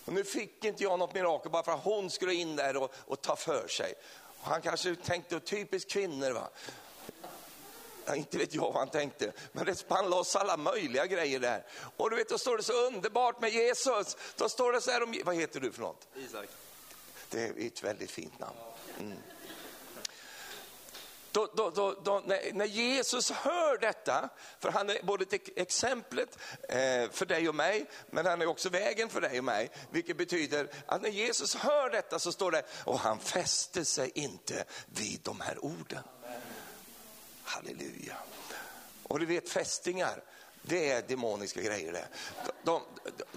[0.05, 2.93] Och nu fick inte jag något mirakel bara för att hon skulle in där och,
[2.97, 3.93] och ta för sig.
[4.39, 6.49] Och han kanske tänkte, typiskt kvinnor va.
[8.05, 11.65] Ja, inte vet jag vad han tänkte, men det spann loss alla möjliga grejer där.
[11.97, 14.17] Och du vet, då står det så underbart med Jesus.
[14.35, 16.07] Då står det så här om, vad heter du för något?
[16.15, 16.49] Isak.
[17.29, 18.57] Det är ett väldigt fint namn.
[18.99, 19.17] Mm
[21.38, 26.38] då, då, då, då, när, när Jesus hör detta, för han är både exemplet
[26.69, 29.69] eh, för dig och mig, men han är också vägen för dig och mig.
[29.91, 34.63] Vilket betyder att när Jesus hör detta så står det, och han fäste sig inte
[34.86, 36.04] vid de här orden.
[37.43, 38.17] Halleluja.
[39.04, 40.23] Och du vet fästingar,
[40.69, 42.08] det är demoniska grejer det.
[42.63, 42.82] De,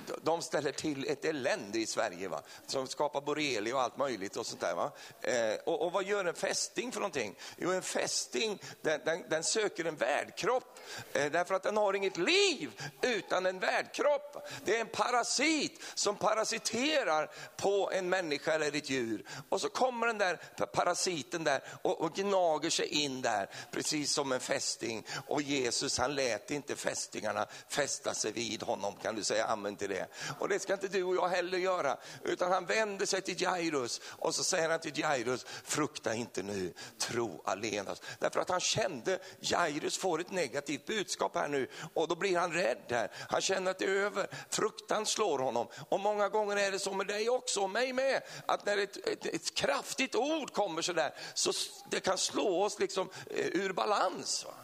[0.06, 2.42] de, de ställer till ett elände i Sverige, va?
[2.66, 4.36] som skapar borrelia och allt möjligt.
[4.36, 4.74] och sånt där.
[4.74, 4.92] Va?
[5.22, 7.34] Eh, och, och, vad gör en fästing för någonting?
[7.56, 10.78] Jo, en fästing den, den, den söker en värdkropp
[11.12, 12.70] eh, därför att den har inget liv
[13.02, 14.48] utan en värdkropp.
[14.64, 19.24] Det är en parasit som parasiterar på en människa eller ett djur.
[19.48, 24.32] Och så kommer den där parasiten där och, och gnager sig in där, precis som
[24.32, 25.06] en fästing.
[25.26, 28.94] Och Jesus han lät inte fästingen främlingarna fästa sig vid honom.
[29.02, 30.06] Kan du säga amen till det?
[30.38, 31.96] Och det ska inte du och jag heller göra.
[32.24, 36.72] Utan han vänder sig till Jairus och så säger han till Jairus, frukta inte nu,
[36.98, 38.02] tro allenast.
[38.18, 42.52] Därför att han kände, Jairus får ett negativt budskap här nu och då blir han
[42.52, 43.10] rädd här.
[43.28, 45.68] Han känner att det är över, fruktan slår honom.
[45.88, 48.96] Och många gånger är det så med dig också, och mig med, att när ett,
[48.96, 51.52] ett, ett kraftigt ord kommer sådär, så
[51.90, 54.44] det kan slå oss liksom eh, ur balans.
[54.44, 54.59] Va?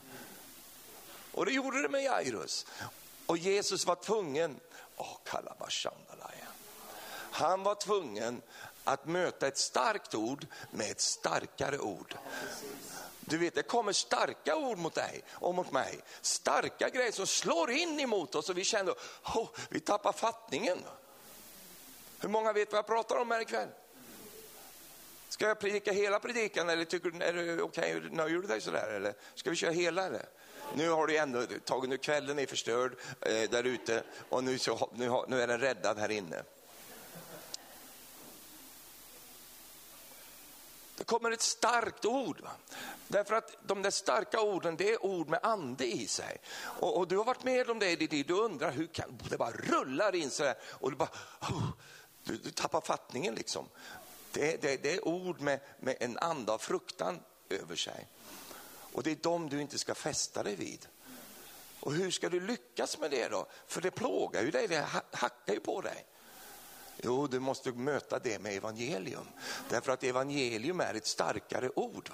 [1.37, 2.67] Och det gjorde det med Jairus.
[3.27, 4.61] Och Jesus var tvungen,
[4.97, 5.17] oh,
[7.31, 8.43] han var tvungen
[8.85, 12.15] att möta ett starkt ord med ett starkare ord.
[13.21, 16.01] Du vet, det kommer starka ord mot dig och mot mig.
[16.21, 18.95] Starka grejer som slår in emot oss och vi känner,
[19.25, 20.79] oh, vi tappar fattningen.
[22.21, 23.69] Hur många vet vad jag pratar om här ikväll?
[25.29, 28.61] Ska jag predika hela predikan eller tycker du, är det okej, okay, nöjer du dig
[28.61, 30.27] sådär eller ska vi köra hela eller?
[30.75, 34.91] Nu har du ändå tagit, nu kvällen är förstörd eh, där ute och nu, så,
[34.95, 36.43] nu, nu är den räddad här inne.
[40.97, 42.41] Det kommer ett starkt ord.
[42.41, 42.51] Va?
[43.09, 46.41] Därför att de där starka orden, det är ord med ande i sig.
[46.59, 49.19] Och, och du har varit med om det i ditt liv, du undrar hur kan
[49.31, 51.69] det bara rullar in så där och du bara, oh,
[52.25, 53.69] du, du, tappar fattningen liksom.
[54.33, 58.09] Det, det, det är ord med, med en ande av fruktan över sig.
[58.97, 60.87] Och det är dem du inte ska fästa dig vid.
[61.81, 63.47] Och hur ska du lyckas med det då?
[63.67, 66.07] För det plågar ju dig, det hackar ju på dig.
[67.03, 69.27] Jo, du måste möta det med evangelium.
[69.69, 72.11] Därför att evangelium är ett starkare ord.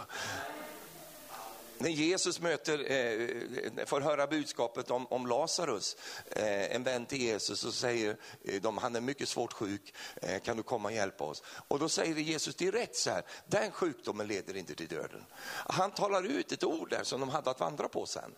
[1.83, 5.97] När Jesus möter, eh, får höra budskapet om, om Lazarus,
[6.31, 10.41] eh, en vän till Jesus, så säger eh, de, han är mycket svårt sjuk, eh,
[10.41, 11.43] kan du komma och hjälpa oss?
[11.69, 15.25] Och då säger Jesus direkt så här, den sjukdomen leder inte till döden.
[15.51, 18.35] Han talar ut ett ord där som de hade att vandra på sen.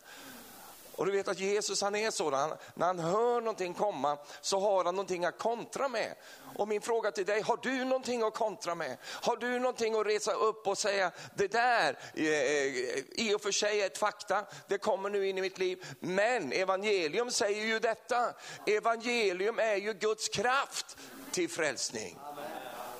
[0.96, 4.84] Och du vet att Jesus han är sådan, när han hör någonting komma så har
[4.84, 6.14] han någonting att kontra med.
[6.56, 8.96] Och min fråga till dig, har du någonting att kontra med?
[9.04, 13.52] Har du någonting att resa upp och säga, det där eh, eh, i och för
[13.52, 15.84] sig är ett fakta, det kommer nu in i mitt liv.
[16.00, 18.34] Men evangelium säger ju detta,
[18.66, 20.96] evangelium är ju Guds kraft
[21.32, 22.18] till frälsning.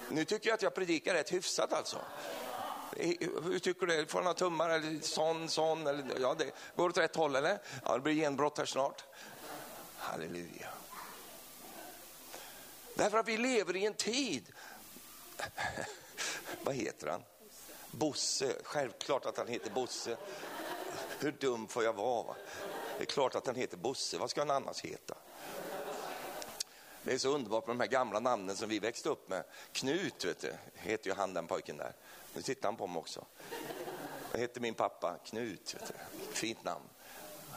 [0.09, 1.99] Nu tycker jag att jag predikar rätt hyfsat alltså.
[2.97, 4.07] Hur tycker du?
[4.07, 5.87] Får några tummar eller sån, sån?
[5.87, 7.59] Eller, ja, det går åt rätt håll eller?
[7.85, 9.05] Ja, det blir genbrott här snart.
[9.97, 10.69] Halleluja.
[12.95, 14.53] Därför att vi lever i en tid,
[16.63, 17.23] vad heter han?
[17.91, 20.17] Bosse, självklart att han heter Bosse.
[21.19, 22.23] Hur dum får jag vara?
[22.23, 22.37] Va?
[22.99, 25.15] Det är klart att han heter Bosse, vad ska han annars heta?
[27.03, 29.45] Det är så underbart med de här gamla namnen som vi växte upp med.
[29.73, 31.93] Knut vet du, heter ju han den pojken där.
[32.35, 33.25] Nu tittar han på mig också.
[34.33, 35.75] Jag heter min pappa Knut.
[35.75, 35.95] Vet du.
[36.33, 36.85] Fint namn.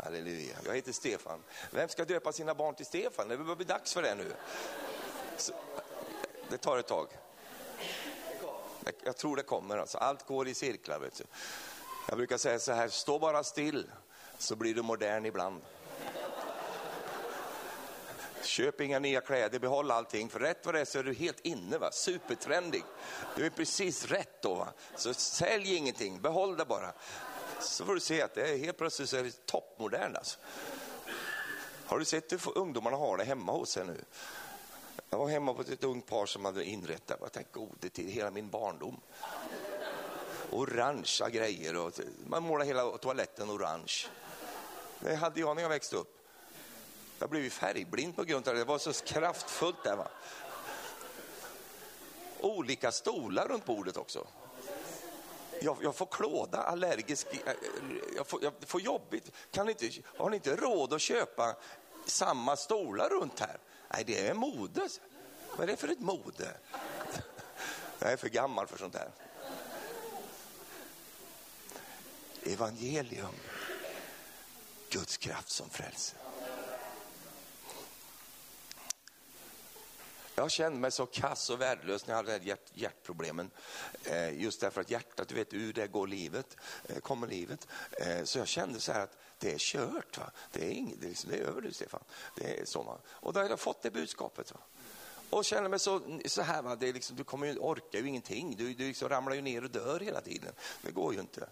[0.04, 0.56] Halleluja.
[0.66, 1.44] Jag heter Stefan.
[1.72, 3.28] Vem ska döpa sina barn till Stefan?
[3.28, 4.34] Det börjar bli dags för det nu.
[5.38, 5.54] Så,
[6.50, 7.08] det tar ett tag.
[9.04, 9.78] Jag tror det kommer.
[9.78, 9.98] Alltså.
[9.98, 11.00] Allt går i cirklar.
[11.00, 11.24] Vet du.
[12.08, 13.92] Jag brukar säga så här, stå bara still
[14.38, 15.62] så blir du modern ibland.
[18.44, 20.30] Köp inga nya kläder, behåll allting.
[20.30, 21.92] För rätt vad det är så är du helt inne, va?
[21.92, 22.84] supertrendig.
[23.36, 24.56] Du är precis rätt då.
[24.56, 24.68] Va?
[24.96, 26.94] Så sälj ingenting, behåll det bara.
[27.60, 30.16] Så får du se att det är helt plötsligt så är det toppmodern.
[30.16, 30.40] Alltså.
[31.86, 34.04] Har du sett hur ungdomarna har det hemma hos sig nu?
[35.10, 38.32] Jag var hemma hos ett ungt par som hade inrättat, jag tänkte gode till hela
[38.32, 39.02] min barndom.
[40.52, 41.92] Orangea grejer och
[42.26, 44.08] man målar hela toaletten orange.
[45.00, 46.17] Det hade jag när jag växte upp.
[47.20, 48.60] Jag blev färgblind på grund av det.
[48.60, 49.96] Det var så kraftfullt där.
[49.96, 50.08] Va?
[52.40, 54.28] Olika stolar runt bordet också.
[55.62, 57.54] Jag, jag får klåda, allergisk, eh,
[58.16, 59.32] jag får, jag får jobbigt.
[59.52, 61.56] Kan inte, har ni inte råd att köpa
[62.06, 63.58] samma stolar runt här?
[63.94, 64.90] Nej, det är mode.
[65.56, 66.58] Vad är det för ett mode?
[68.00, 69.12] Jag är för gammal för sånt här.
[72.44, 73.36] Evangelium.
[74.90, 76.27] Guds kraft som frälser.
[80.40, 83.52] Jag kände mig så kass och värdelös när jag hade hjärt, hjärtproblemen.
[84.04, 87.68] Eh, just därför att hjärtat, du vet ur det går livet, eh, kommer livet.
[87.92, 90.18] Eh, så jag kände så här att det är kört.
[90.18, 90.32] Va?
[90.52, 92.04] Det, är inget, det, är liksom, det är över nu Stefan.
[92.36, 92.98] Det är så, va?
[93.08, 94.52] Och då har jag fått det budskapet.
[94.52, 94.60] Va?
[95.30, 96.76] Och känner mig så, så här, va?
[96.76, 98.56] Det är liksom, du kommer ju, orkar ju ingenting.
[98.56, 100.54] Du, du liksom ramlar ju ner och dör hela tiden.
[100.82, 101.50] Det går ju inte.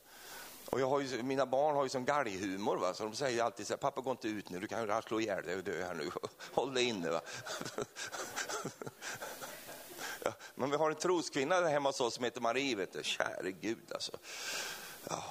[0.70, 2.94] Och jag har ju, mina barn har ju sån galghumor, va?
[2.94, 5.20] så de säger alltid så här, pappa gå inte ut nu, du kan ju slå
[5.20, 6.12] ihjäl dig och dö här nu.
[6.54, 7.10] Håll dig inne.
[7.10, 7.22] Va?
[10.26, 13.04] Ja, men vi har en troskvinna där hemma hos oss som heter Marie, vet du.
[13.04, 14.18] käre Gud alltså.
[15.10, 15.24] Ja,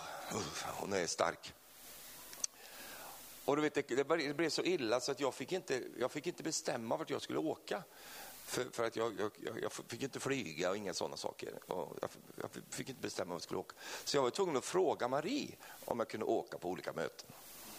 [0.65, 1.55] hon är stark.
[3.45, 6.43] Och du vet, det blev så illa så att jag fick inte, jag fick inte
[6.43, 7.83] bestämma vart jag skulle åka.
[8.45, 11.73] För, för att jag, jag, jag, fick inte flyga och inga sådana saker.
[11.73, 13.77] Och jag, jag, fick inte bestämma vart jag skulle åka.
[14.05, 17.31] Så jag var tvungen att fråga Marie om jag kunde åka på olika möten.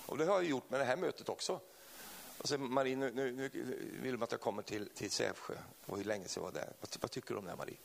[0.05, 1.59] Och det har jag gjort med det här mötet också.
[2.53, 3.49] Och Marie, nu, nu, nu
[4.01, 5.53] vill de att jag kommer till, till Sävsjö.
[5.85, 6.73] Och hur länge sedan var det?
[6.81, 7.77] Vad, vad tycker du om det, Marie?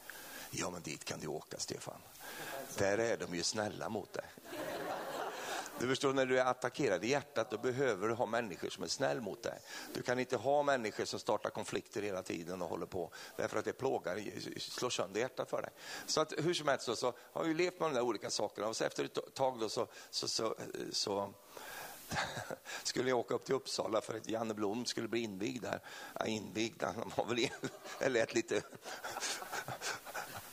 [0.51, 2.01] Ja, men dit kan du åka, Stefan.
[2.79, 4.25] Där är de ju snälla mot dig.
[5.79, 8.89] Du förstår, när du är attackerad i hjärtat, då behöver du ha människor som är
[8.89, 9.59] snäll mot dig.
[9.95, 13.65] Du kan inte ha människor som startar konflikter hela tiden och håller på, därför att
[13.65, 15.71] det plågar, slår sönder hjärtat för dig.
[16.07, 18.69] Så att hur som helst så, så har vi levt med de där olika sakerna
[18.69, 20.57] och så efter ett tag då så, så, så,
[20.93, 21.35] så
[22.83, 25.81] skulle jag åka upp till Uppsala för att Janne Blom skulle bli invigd där.
[26.19, 27.49] Ja, invigd, han var väl
[27.99, 28.63] det lät lite...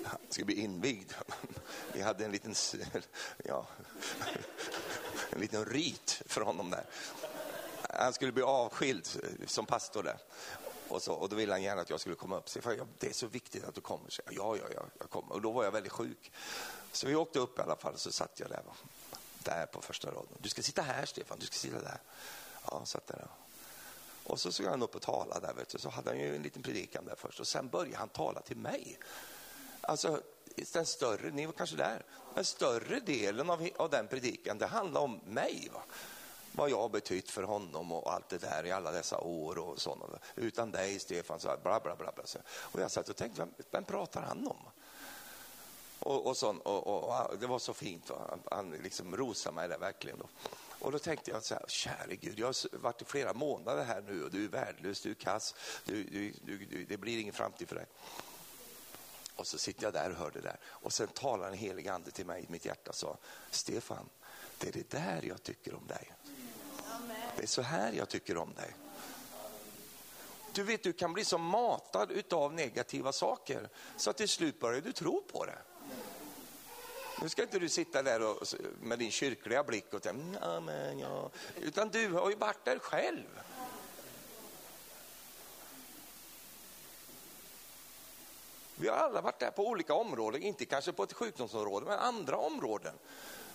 [0.04, 1.12] Han skulle bli invigd.
[1.94, 2.56] Vi hade en liten,
[3.46, 3.68] ja,
[5.30, 6.86] en liten rit för honom där.
[7.90, 9.08] Han skulle bli avskild
[9.46, 10.18] som pastor där.
[10.88, 12.50] Och, så, och då ville han gärna att jag skulle komma upp.
[12.50, 14.10] Så jag, det är så viktigt att du kommer.
[14.10, 15.34] Så ja, ja, ja, jag kommer.
[15.34, 16.32] Och då var jag väldigt sjuk.
[16.92, 18.64] Så vi åkte upp i alla fall, så satt jag där.
[19.48, 20.38] Där på första raden.
[20.40, 21.40] Du ska sitta här, Stefan.
[21.40, 22.02] Du ska sitta där.
[22.72, 23.20] Ja, satt där.
[23.20, 23.28] Eh,
[24.32, 25.54] och så skulle han upp och tala där.
[25.54, 25.78] Vet du.
[25.78, 27.40] Så hade han ju en liten predikan där först.
[27.40, 29.00] Och sen började han tala till mig.
[29.82, 30.22] Alltså,
[30.74, 32.06] den större, ni var kanske där,
[32.36, 35.70] men större delen av, av den predikan, det handlade om mig.
[35.74, 35.82] Va?
[36.52, 39.82] Vad jag har betytt för honom och allt det där i alla dessa år och
[39.82, 40.20] sådana.
[40.36, 42.12] Utan dig Stefan, så bla bla bla.
[42.12, 42.24] bla.
[42.48, 44.70] Och jag satt och tänkte, vem, vem pratar han om?
[46.00, 48.38] Och, och, sån, och, och, och, det var så fint, va?
[48.52, 50.20] han liksom rosade mig där verkligen.
[50.20, 50.30] Då.
[50.80, 54.02] Och då tänkte jag så här, käre Gud, jag har varit i flera månader här
[54.02, 55.56] nu och du är värdelös, du är kass,
[55.86, 57.86] du, du, du, det blir ingen framtid för dig.
[59.36, 60.60] Och så sitter jag där och hör det där.
[60.66, 63.18] Och sen talar en helig ande till mig i mitt hjärta och sa,
[63.52, 64.10] Stefan,
[64.58, 66.14] det är det där jag tycker om dig.
[67.36, 68.76] Det är så här jag tycker om dig.
[70.54, 74.82] Du vet, du kan bli så matad utav negativa saker så att till slut börjar
[74.82, 75.58] du tro på det.
[77.22, 78.48] Nu ska inte du sitta där och,
[78.82, 81.30] med din kyrkliga blick och tänka, amen, ja.
[81.62, 83.40] utan du har ju varit där själv.
[88.76, 92.38] Vi har alla varit där på olika områden, inte kanske på ett sjukdomsområde, men andra
[92.38, 92.94] områden.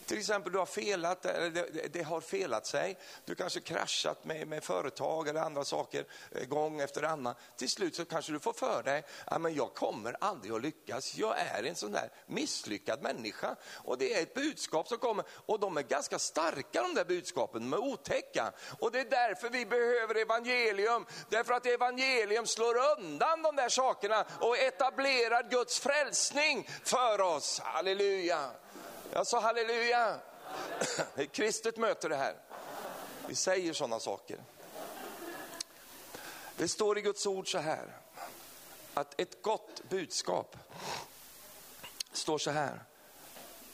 [0.07, 2.99] Till exempel du har felat, det, det, det, har felat sig.
[3.25, 7.35] Du kanske kraschat med, med företag eller andra saker eh, gång efter annan.
[7.57, 11.15] Till slut så kanske du får för dig, ja, men jag kommer aldrig att lyckas.
[11.15, 13.57] Jag är en sån där misslyckad människa.
[13.75, 17.71] Och det är ett budskap som kommer och de är ganska starka de där budskapen,
[17.71, 18.53] de är otäcka.
[18.79, 21.07] Och det är därför vi behöver evangelium.
[21.29, 27.61] Därför att evangelium slår undan de där sakerna och etablerar Guds frälsning för oss.
[27.61, 28.51] Halleluja.
[29.15, 30.21] Jag sa halleluja.
[31.15, 32.37] Det Ett kristet möte det här.
[33.29, 34.45] Vi säger sådana saker.
[36.57, 37.97] Det står i Guds ord så här,
[38.95, 40.57] att ett gott budskap
[42.13, 42.85] står så här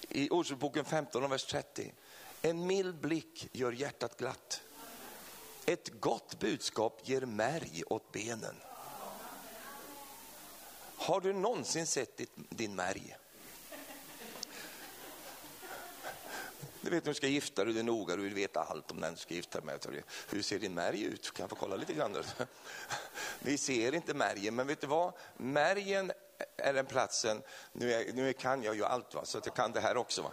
[0.08, 1.94] i Ordspråksboken 15 vers 30.
[2.42, 4.62] En mild blick gör hjärtat glatt.
[5.66, 8.56] Ett gott budskap ger märg åt benen.
[10.96, 13.16] Har du någonsin sett din märg?
[16.88, 19.00] Du vet när du ska gifta dig, du är noga, du vill veta allt om
[19.00, 20.02] den du ska gifta dig med.
[20.30, 21.32] Hur ser din märg ut?
[21.32, 22.16] Kan jag få kolla lite grann?
[23.40, 25.12] Vi ser inte märgen, men vet du vad?
[25.36, 26.12] Märgen
[26.56, 29.24] är den platsen, nu, är, nu kan jag ju allt va?
[29.24, 30.22] så att jag kan det här också.
[30.22, 30.32] Va?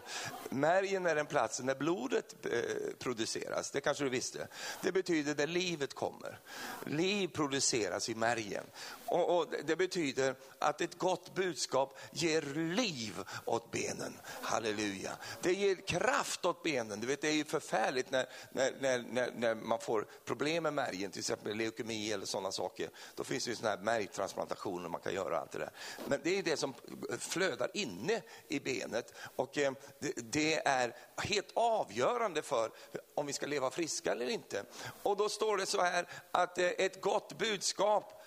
[0.49, 4.47] Märgen är den platsen där blodet eh, produceras, det kanske du visste.
[4.81, 6.39] Det betyder där livet kommer.
[6.85, 8.63] Liv produceras i märgen.
[9.07, 12.41] Och, och, Det betyder att ett gott budskap ger
[12.75, 14.19] liv åt benen.
[14.41, 15.11] Halleluja.
[15.41, 16.99] Det ger kraft åt benen.
[16.99, 21.11] Du vet, det är ju förfärligt när, när, när, när man får problem med märgen,
[21.11, 22.89] till exempel leukemi eller sådana saker.
[23.15, 25.39] Då finns det ju sådana här märgtransplantationer man kan göra.
[25.39, 25.71] Allt det där.
[26.05, 26.73] Men det är det som
[27.19, 32.71] flödar inne i benet och eh, det, det är helt avgörande för
[33.15, 34.63] om vi ska leva friska eller inte.
[35.03, 38.24] Och då står det så här att eh, ett gott budskap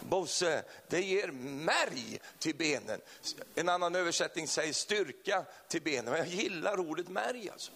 [0.00, 3.00] Bosse, det ger märg till benen.
[3.54, 6.04] En annan översättning säger styrka till benen.
[6.04, 7.72] Men jag gillar ordet märg alltså.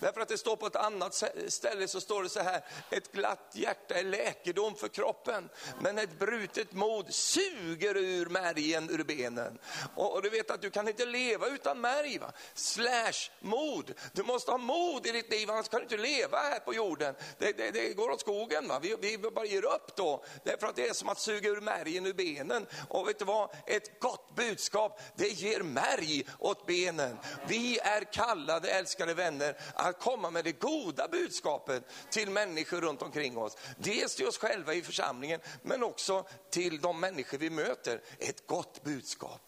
[0.00, 3.50] Därför att det står på ett annat ställe så står det så här, ett glatt
[3.52, 5.48] hjärta är läkedom för kroppen,
[5.80, 9.58] men ett brutet mod suger ur märgen ur benen.
[9.94, 12.32] Och, och du vet att du kan inte leva utan märg, va?
[12.54, 13.94] slash mod.
[14.12, 17.14] Du måste ha mod i ditt liv, annars kan du inte leva här på jorden.
[17.38, 18.78] Det, det, det går åt skogen, va?
[18.78, 20.24] Vi, vi bara ger upp då.
[20.44, 22.66] Därför att det är som att suga ur märgen ur benen.
[22.88, 27.18] Och vet du vad, ett gott budskap, det ger märg åt benen.
[27.46, 29.56] Vi är kallade, älskade vänner,
[29.88, 33.56] att komma med det goda budskapet till människor runt omkring oss.
[33.78, 38.02] Dels till oss själva i församlingen, men också till de människor vi möter.
[38.18, 39.47] Ett gott budskap.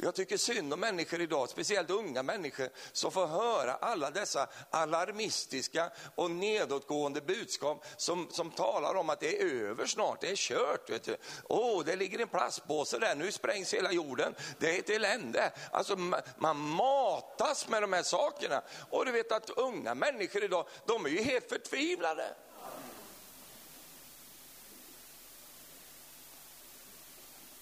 [0.00, 5.90] Jag tycker synd om människor idag, speciellt unga människor, som får höra alla dessa alarmistiska
[6.14, 10.90] och nedåtgående budskap som, som talar om att det är över snart, det är kört.
[10.90, 11.16] Vet du.
[11.48, 14.34] Oh, det ligger en plastpåse där, nu sprängs hela jorden.
[14.58, 15.52] Det är ett elände.
[15.70, 15.96] Alltså,
[16.38, 18.62] man matas med de här sakerna.
[18.90, 22.34] Och du vet att unga människor idag, de är ju helt förtvivlade.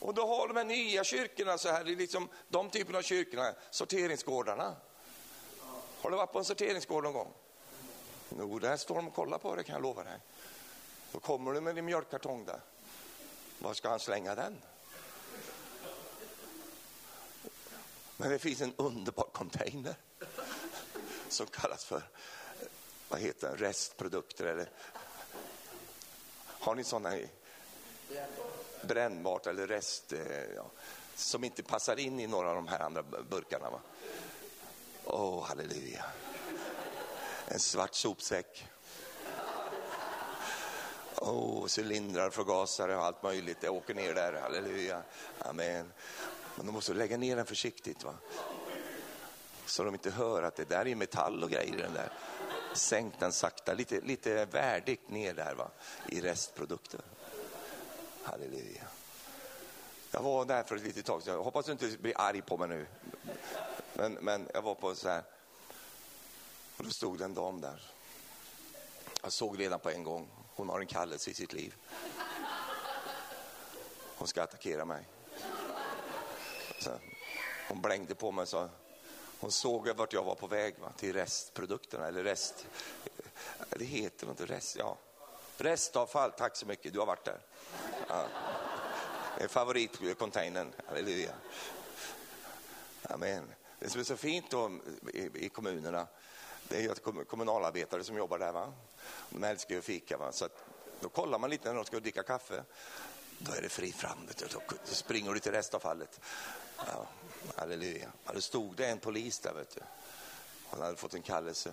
[0.07, 4.77] Och då har de här nya kyrkorna, så här, liksom, de typerna av kyrkorna, sorteringsgårdarna.
[6.01, 7.33] Har du varit på en sorteringsgård någon gång?
[8.39, 10.19] Jo, där står de och kollar på det kan jag lova dig.
[11.13, 12.61] Då kommer du med din mjölkkartong där.
[13.59, 14.63] Var ska han slänga den?
[18.17, 19.95] Men det finns en underbar container
[21.29, 22.03] som kallas för
[23.09, 23.57] vad heter den?
[23.57, 24.47] restprodukter.
[24.47, 24.71] Eller...
[26.45, 27.29] Har ni sådana i?
[28.83, 30.71] Brännbart eller rest eh, ja,
[31.15, 33.71] som inte passar in i några av de här andra burkarna.
[35.05, 36.05] Åh, oh, halleluja.
[37.49, 38.69] En svart sopsäck.
[41.17, 43.61] Oh, cylindrar, förgasare och allt möjligt.
[43.61, 45.03] Det åker ner där, halleluja.
[45.39, 45.93] Amen.
[46.57, 48.05] Men de måste lägga ner den försiktigt.
[48.05, 48.15] va?
[49.67, 51.77] Så de inte hör att det där är metall och grejer.
[51.77, 52.13] Den där.
[52.75, 55.71] Sänk den sakta, lite, lite värdigt ner där va?
[56.09, 57.01] i restprodukter.
[58.27, 58.85] Halleluja.
[60.11, 61.35] Jag var där för ett litet tag sedan.
[61.35, 62.87] Jag hoppas du inte blir arg på mig nu.
[63.93, 65.23] Men, men jag var på så här.
[66.77, 67.91] Och då stod det en dam där.
[69.23, 70.29] Jag såg redan på en gång.
[70.55, 71.75] Hon har en kallelse i sitt liv.
[74.17, 75.09] Hon ska attackera mig.
[76.81, 76.91] Så
[77.69, 78.69] hon blängde på mig och sa,
[79.41, 82.67] hon såg vart jag var på väg va, till restprodukterna eller rest.
[83.71, 84.99] Det heter inte rest, ja.
[85.57, 87.41] Restavfall, tack så mycket, du har varit där.
[88.09, 88.27] Ja.
[89.49, 91.35] Favoritcontainern, eh, halleluja.
[93.03, 93.55] Amen.
[93.79, 94.71] Det som är så fint då
[95.35, 96.07] i, kommunerna,
[96.69, 98.73] det är ju att kommunalarbetare som jobbar där, va?
[99.31, 100.17] de älskar ju att fika.
[100.17, 100.33] Va?
[100.33, 100.65] Så att,
[101.01, 102.65] då kollar man lite när de ska dricka kaffe.
[103.39, 106.21] Då är det fritt fram, då springer du till restavfallet.
[106.77, 107.07] Ja,
[107.57, 108.13] halleluja.
[108.25, 109.81] Ja, då stod det en polis där, vet du.
[110.71, 111.73] Han hade fått en kallelse.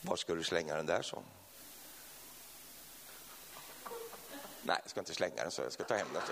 [0.00, 1.22] Var ska du slänga den där, så?
[4.66, 5.62] Nej, jag ska inte slänga den så.
[5.62, 6.22] Jag ska ta hem den.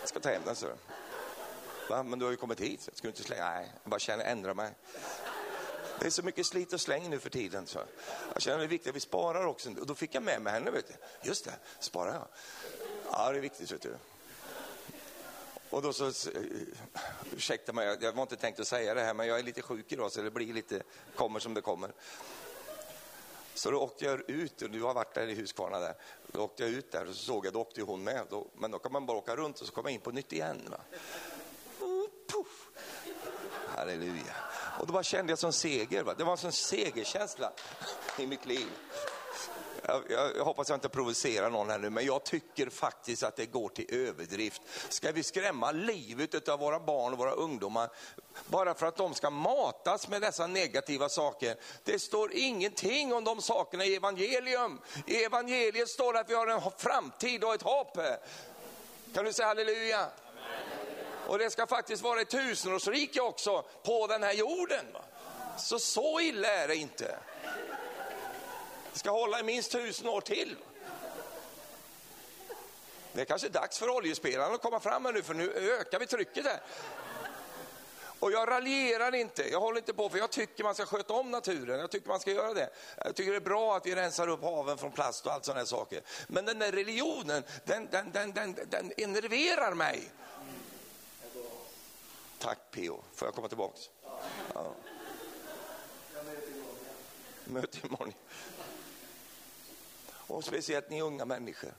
[0.00, 0.66] Jag ska ta hem den så.
[1.88, 2.02] Va?
[2.02, 2.80] Men du har ju kommit hit.
[2.86, 3.50] Jag ska inte slänga.
[3.50, 4.70] Nej, jag bara känner ändra mig.
[6.00, 7.66] Det är så mycket slit och släng nu för tiden.
[7.66, 7.78] Så.
[8.32, 9.70] Jag känner det är viktigt att vi sparar också.
[9.70, 10.70] Och då fick jag med mig henne.
[10.70, 10.94] Vet du.
[11.28, 12.28] Just det, sparar jag.
[13.10, 13.72] Ja, det är viktigt.
[13.72, 13.96] Vet du.
[15.70, 16.12] Och då så,
[17.32, 19.92] ursäkta mig, jag var inte tänkt att säga det här, men jag är lite sjuk
[19.92, 20.82] idag så det blir lite,
[21.16, 21.92] kommer som det kommer.
[23.54, 25.94] Så då åkte jag ut, och du har varit där i Huskvarna där,
[26.26, 28.26] då åkte jag ut där och så såg jag, då åkte hon med.
[28.30, 30.32] Då, men då kan man bara åka runt och så kommer jag in på nytt
[30.32, 30.68] igen.
[30.70, 30.80] Va?
[31.80, 32.68] Oh, puff.
[33.76, 34.34] Halleluja.
[34.80, 36.14] Och då bara kände jag som seger, va?
[36.14, 37.52] det var en sån segerkänsla
[38.18, 38.68] i mitt liv.
[39.86, 43.36] Jag, jag, jag, hoppas jag inte provocerar någon här nu, men jag tycker faktiskt att
[43.36, 44.62] det går till överdrift.
[44.88, 47.90] Ska vi skrämma livet av våra barn och våra ungdomar
[48.46, 51.56] bara för att de ska matas med dessa negativa saker?
[51.84, 54.80] Det står ingenting om de sakerna i evangelium.
[55.06, 57.98] I evangeliet står det att vi har en framtid och ett hopp.
[59.14, 60.06] Kan du säga halleluja?
[61.26, 64.86] Och det ska faktiskt vara ett tusenårsrike också på den här jorden.
[65.58, 67.18] Så så illa är det inte.
[68.92, 70.56] Det ska hålla i minst tusen år till.
[73.12, 76.06] Det är kanske dags för oljespelarna att komma fram här nu, för nu ökar vi
[76.06, 76.60] trycket här.
[78.22, 81.30] Och jag raljerar inte, jag håller inte på för jag tycker man ska sköta om
[81.30, 82.70] naturen, jag tycker man ska göra det.
[82.96, 85.66] Jag tycker det är bra att vi rensar upp haven från plast och allt sådana
[85.66, 86.02] saker.
[86.26, 90.10] Men den där religionen, den, den, den, den, den enerverar mig.
[92.38, 93.04] Tack P.O.
[93.14, 93.90] får jag komma tillbaks?
[94.54, 94.74] Ja.
[97.44, 98.12] Möte imorgon.
[100.32, 101.74] Och speciellt ni unga människor.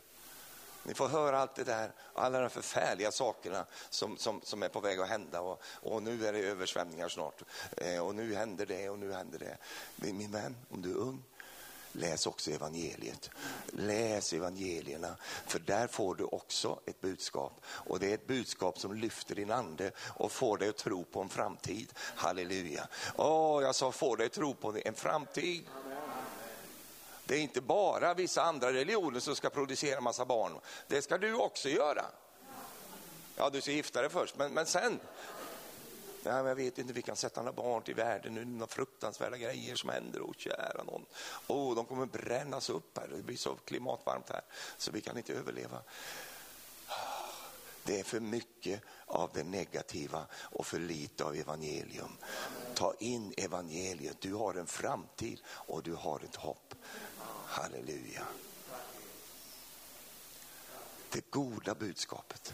[0.83, 4.79] Ni får höra allt det där, alla de förfärliga sakerna som, som, som är på
[4.79, 5.41] väg att hända.
[5.41, 7.43] Och, och nu är det översvämningar snart.
[7.77, 9.57] Eh, och nu händer det och nu händer det.
[9.95, 11.23] Min, min vän, om du är ung,
[11.91, 13.29] läs också evangeliet.
[13.71, 15.15] Läs evangelierna,
[15.47, 17.61] för där får du också ett budskap.
[17.65, 21.21] Och det är ett budskap som lyfter din ande och får dig att tro på
[21.21, 21.93] en framtid.
[21.95, 22.87] Halleluja.
[23.15, 25.65] Åh, jag sa får dig att tro på en framtid.
[27.25, 30.59] Det är inte bara vissa andra religioner som ska producera massa barn.
[30.87, 32.05] Det ska du också göra.
[33.35, 34.99] Ja, du ska gifta dig först, men, men sen.
[36.23, 39.37] Ja, men jag vet inte, vi kan sätta några barn till världen nu, några fruktansvärda
[39.37, 40.21] grejer som händer.
[40.21, 41.05] Och kära någon.
[41.47, 44.41] Oh, de kommer brännas upp här, det blir så klimatvarmt här
[44.77, 45.81] så vi kan inte överleva.
[47.85, 52.17] Det är för mycket av det negativa och för lite av evangelium.
[52.73, 56.75] Ta in evangeliet, du har en framtid och du har ett hopp.
[57.53, 58.27] Halleluja.
[61.09, 62.53] Det goda budskapet.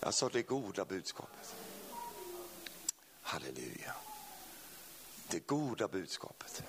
[0.00, 1.54] Jag sa det goda budskapet.
[3.22, 3.94] Halleluja.
[5.28, 6.62] Det goda budskapet.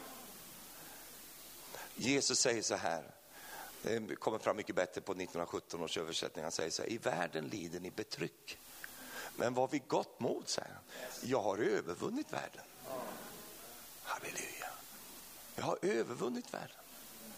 [1.95, 3.03] Jesus säger så här,
[3.83, 6.43] ehm, det kommer fram mycket bättre på 1917 års översättning.
[6.43, 8.59] Han säger så här, i världen lider ni betryck.
[9.35, 10.83] Men vad vi gott mod, säger han.
[11.21, 12.65] Jag har övervunnit världen.
[14.03, 14.82] Halleluja.
[15.55, 16.77] Jag har övervunnit världen.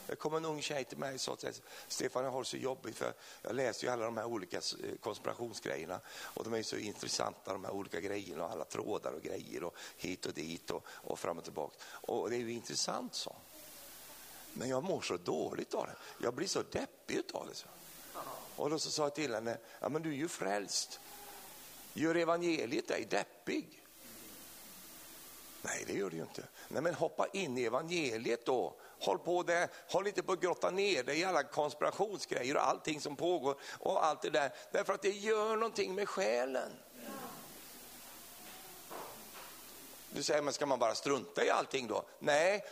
[0.07, 2.57] Det kom en ung tjej till mig och sa att Stefan jag har det så
[2.57, 6.63] jobbigt för jag läser ju alla de här olika eh, konspirationsgrejerna och de är ju
[6.63, 10.72] så intressanta de här olika grejerna och alla trådar och grejer och hit och dit
[10.72, 11.76] och, och fram och tillbaka.
[11.86, 13.36] Och det är ju intressant så.
[14.53, 15.95] Men jag mår så dåligt av det.
[16.26, 17.55] Jag blir så deppig av det.
[17.55, 17.68] Så.
[18.55, 20.99] Och då så sa jag till henne, ja men du är ju frälst.
[21.93, 23.84] Gör evangeliet dig deppig?
[25.66, 26.43] Nej, det gör det ju inte.
[26.68, 28.76] Nej, men hoppa in i evangeliet då.
[28.99, 29.70] Håll på det.
[29.89, 34.05] Håll inte på att grotta ner dig i alla konspirationsgrejer och allting som pågår och
[34.05, 34.53] allt det där.
[34.72, 36.72] Därför att det gör någonting med själen.
[40.09, 42.05] Du säger, men ska man bara strunta i allting då?
[42.20, 42.66] Nej,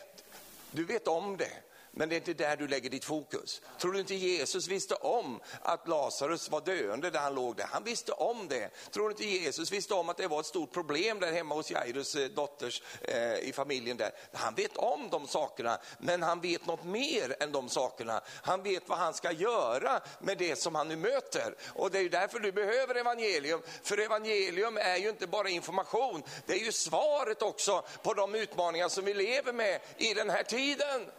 [0.72, 1.52] du vet om det.
[1.96, 3.62] Men det är inte där du lägger ditt fokus.
[3.80, 7.66] Tror du inte Jesus visste om att Lazarus var döende där han låg där?
[7.72, 8.70] Han visste om det.
[8.92, 11.72] Tror du inte Jesus visste om att det var ett stort problem där hemma hos
[11.72, 14.12] Jairus eh, dotters eh, i familjen där?
[14.34, 18.22] Han vet om de sakerna, men han vet något mer än de sakerna.
[18.44, 21.56] Han vet vad han ska göra med det som han nu möter.
[21.68, 23.62] Och det är därför du behöver evangelium.
[23.84, 28.90] För evangelium är ju inte bara information, det är ju svaret också på de utmaningar
[28.90, 31.12] som vi lever med i den här tiden.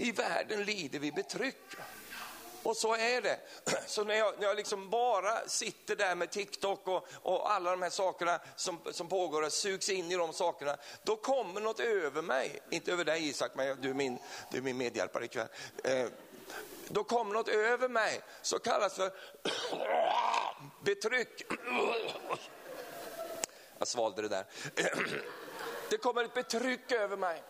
[0.00, 1.56] I världen lider vi betryck.
[2.62, 3.40] Och så är det.
[3.86, 7.82] Så när jag, när jag liksom bara sitter där med TikTok och, och alla de
[7.82, 12.22] här sakerna som, som pågår och sugs in i de sakerna, då kommer något över
[12.22, 12.60] mig.
[12.70, 14.18] Inte över dig Isak, men du är min,
[14.50, 15.48] du är min medhjälpare ikväll.
[15.84, 16.06] Eh,
[16.88, 19.12] då kommer något över mig som kallas för
[20.84, 21.42] betryck.
[23.78, 24.44] Jag svalde det där.
[25.90, 27.42] Det kommer ett betryck över mig.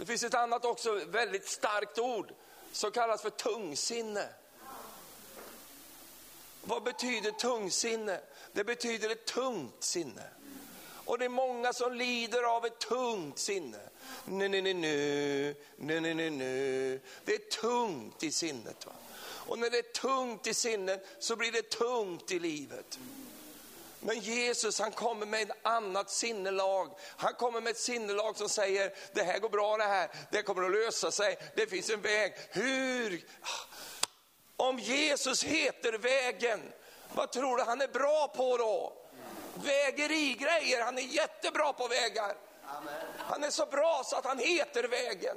[0.00, 2.32] Det finns ett annat också väldigt starkt ord
[2.72, 4.28] som kallas för tungsinne.
[6.62, 8.20] Vad betyder tungsinne?
[8.52, 10.22] Det betyder ett tungt sinne.
[11.04, 13.78] Och det är många som lider av ett tungt sinne.
[14.24, 17.00] Nu, nu, nu, nu, nu, nu, nu, nu.
[17.24, 18.86] Det är tungt i sinnet.
[18.86, 18.92] Va?
[19.22, 22.98] Och när det är tungt i sinnet så blir det tungt i livet.
[24.00, 26.98] Men Jesus han kommer med ett annat sinnelag.
[27.16, 30.62] Han kommer med ett sinnelag som säger, det här går bra det här, det kommer
[30.62, 32.34] att lösa sig, det finns en väg.
[32.50, 33.24] Hur?
[34.56, 36.72] Om Jesus heter vägen,
[37.14, 38.92] vad tror du han är bra på då?
[39.54, 42.36] Vägerigrejer, han är jättebra på vägar.
[43.18, 45.36] Han är så bra så att han heter vägen.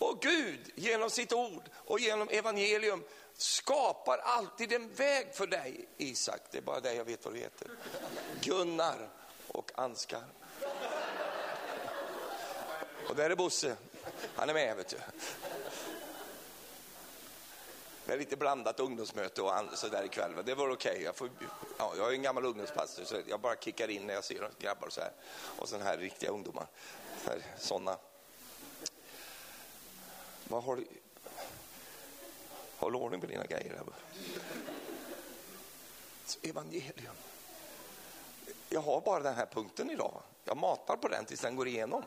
[0.00, 6.40] Och Gud genom sitt ord och genom evangelium skapar alltid en väg för dig Isak.
[6.50, 7.68] Det är bara det jag vet vad du heter.
[8.40, 9.10] Gunnar
[9.48, 10.24] och Anskar.
[13.08, 13.76] Och där är Bosse.
[14.34, 14.96] Han är med vet du.
[18.06, 20.32] Det är lite blandat ungdomsmöte och sådär ikväll.
[20.44, 21.08] Det var okej.
[21.08, 21.28] Okay.
[21.40, 24.50] Jag, ja, jag är en gammal ungdomspastor så jag bara kickar in när jag ser
[24.58, 25.12] grabbar och så här.
[25.58, 26.66] Och sådana här riktiga ungdomar.
[27.58, 27.96] Sådana
[30.50, 30.86] vad har du?
[32.76, 33.74] Håll ordning på dina grejer.
[33.76, 33.86] Här.
[36.42, 37.14] Evangelium.
[38.68, 40.22] Jag har bara den här punkten idag.
[40.44, 42.02] Jag matar på den tills den går igenom.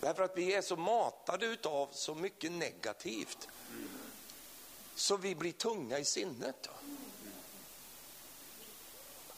[0.00, 3.48] Därför att vi är så matade av så mycket negativt.
[4.94, 6.68] Så vi blir tunga i sinnet.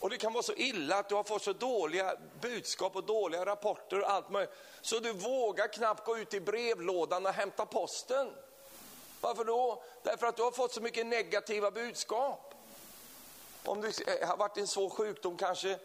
[0.01, 3.47] Och det kan vara så illa att du har fått så dåliga budskap och dåliga
[3.47, 4.55] rapporter och allt möjligt.
[4.81, 8.31] Så du vågar knappt gå ut i brevlådan och hämta posten.
[9.21, 9.83] Varför då?
[10.03, 12.55] Därför att du har fått så mycket negativa budskap.
[13.65, 15.79] Om det har varit en svår sjukdom kanske,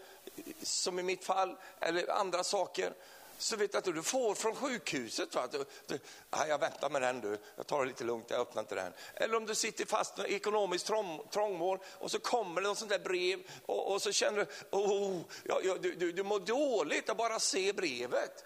[0.64, 2.94] som i mitt fall, eller andra saker,
[3.42, 5.36] så vet jag att du får från sjukhuset.
[5.36, 5.48] Va?
[5.52, 8.62] Du, du, ah, jag väntar med den du, jag tar det lite lugnt, jag öppnar
[8.62, 8.94] inte den.
[9.16, 12.92] Eller om du sitter fast i ekonomiskt trång, trångmål och så kommer det något sånt
[12.92, 14.46] där brev och, och så känner du,
[14.78, 18.46] oh, ja, ja, du, du, du mår dåligt att bara se brevet.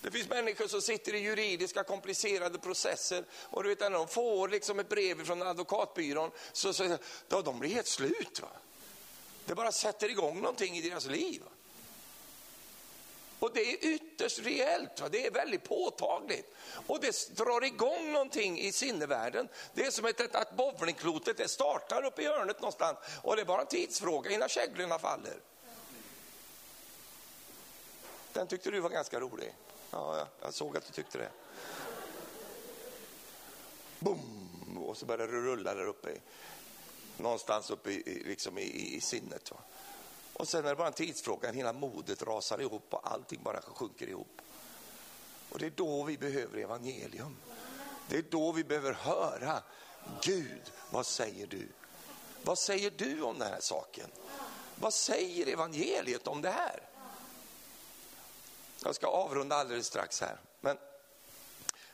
[0.00, 4.48] Det finns människor som sitter i juridiska komplicerade processer och du vet, när de får
[4.48, 6.98] liksom ett brev från advokatbyrån så, så
[7.28, 8.40] då, de blir helt slut.
[8.42, 8.48] Va?
[9.46, 11.42] Det bara sätter igång någonting i deras liv.
[13.40, 16.54] Och det är ytterst reellt, det är väldigt påtagligt.
[16.86, 19.48] Och det drar igång någonting i sinnevärlden.
[19.74, 23.46] Det är som ett, att bowlingklotet det startar uppe i hörnet någonstans och det är
[23.46, 25.36] bara en tidsfråga innan käglorna faller.
[28.32, 29.54] Den tyckte du var ganska rolig.
[29.90, 31.30] Ja, jag såg att du tyckte det.
[33.98, 34.78] Boom!
[34.78, 36.10] Och så började det rulla där uppe.
[37.22, 39.50] Någonstans uppe i, liksom i, i sinnet.
[39.50, 39.56] Va?
[40.32, 44.06] Och sen är det bara en tidsfråga, hela modet rasar ihop och allting bara sjunker
[44.06, 44.40] ihop.
[45.50, 47.36] Och det är då vi behöver evangelium.
[48.08, 49.62] Det är då vi behöver höra,
[50.22, 51.68] Gud, vad säger du?
[52.42, 54.10] Vad säger du om den här saken?
[54.74, 56.88] Vad säger evangeliet om det här?
[58.84, 60.40] Jag ska avrunda alldeles strax här.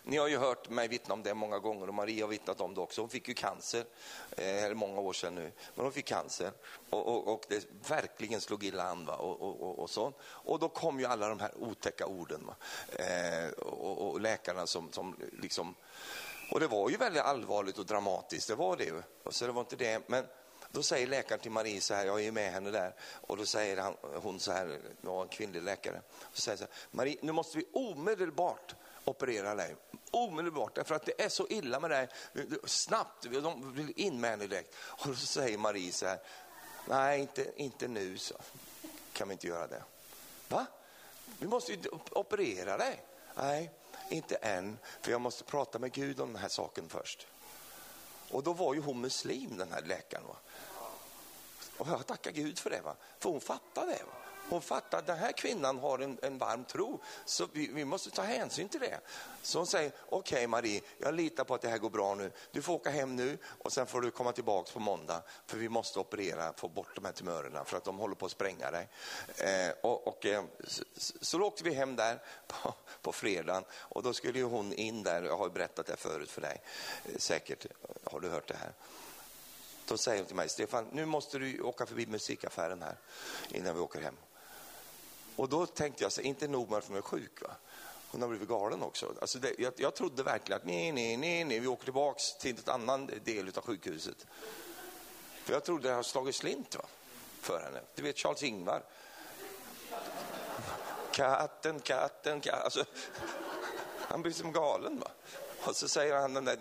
[0.08, 2.74] Ni har ju hört mig vittna om det många gånger och Maria har vittnat om
[2.74, 3.00] det också.
[3.00, 3.84] Hon fick ju cancer,
[4.36, 6.52] eh, är många år sedan nu, men hon fick cancer
[6.90, 9.04] och, och, och det verkligen slog illa an.
[9.06, 9.16] Va?
[9.16, 10.12] Och, och, och, så.
[10.22, 12.50] och då kom ju alla de här otäcka orden
[12.92, 15.74] eh, och, och, läkarna som, som liksom,
[16.50, 19.02] och det var ju väldigt allvarligt och dramatiskt, det var det ju.
[19.30, 20.24] Så det var inte det, men
[20.70, 23.76] då säger läkaren till Marie så här, jag är med henne där, och då säger
[23.76, 26.00] han, hon så här, var en kvinnlig läkare,
[26.32, 28.74] så säger så här, Marie, nu måste vi omedelbart
[29.06, 29.76] operera dig.
[30.10, 32.08] Omedelbart, därför att det är så illa med dig.
[32.64, 34.74] Snabbt, de vill in med henne direkt.
[34.78, 36.18] Och så säger Marie så här,
[36.88, 38.34] nej inte, inte nu så
[39.12, 39.82] kan vi inte göra det.
[40.48, 40.66] Va?
[41.38, 41.78] Vi måste ju
[42.10, 43.04] operera dig.
[43.34, 43.70] Nej,
[44.10, 47.26] inte än, för jag måste prata med Gud om den här saken först.
[48.30, 50.24] Och då var ju hon muslim den här läkaren.
[50.26, 50.36] Va?
[51.78, 52.96] Och jag tackar Gud för det, va?
[53.18, 54.02] för hon fattade det.
[54.04, 54.12] Va?
[54.48, 58.10] Hon fattar att den här kvinnan har en, en varm tro, så vi, vi, måste
[58.10, 59.00] ta hänsyn till det.
[59.42, 62.32] Så hon säger, okej okay, Marie, jag litar på att det här går bra nu.
[62.52, 65.68] Du får åka hem nu och sen får du komma tillbaka på måndag, för vi
[65.68, 68.88] måste operera, få bort de här tumörerna, för att de håller på att spränga dig.
[69.36, 70.84] Eh, och, och eh, så,
[71.20, 75.22] så åkte vi hem där på, på fredagen och då skulle ju hon in där,
[75.22, 76.62] jag har berättat det förut för dig,
[77.04, 77.66] eh, säkert
[78.04, 78.72] har du hört det här.
[79.88, 82.96] Då säger hon till mig, Stefan, nu måste du åka förbi musikaffären här
[83.50, 84.16] innan vi åker hem.
[85.36, 87.50] Och då tänkte jag, så, inte nog med att hon är sjuk, va?
[88.10, 89.14] hon har blivit galen också.
[89.20, 92.56] Alltså det, jag, jag trodde verkligen att nej, nej, nej, nej, vi åker tillbaka till
[92.66, 94.26] en annan del av sjukhuset.
[95.44, 96.84] För jag trodde det har slagit slint va?
[97.40, 97.80] för henne.
[97.94, 98.82] Du vet Charles-Ingvar.
[101.12, 102.60] Katten, katten, katten.
[102.64, 102.84] Alltså,
[104.08, 105.00] han blir som galen.
[105.00, 105.10] Va?
[105.64, 106.58] Och så säger han, den där,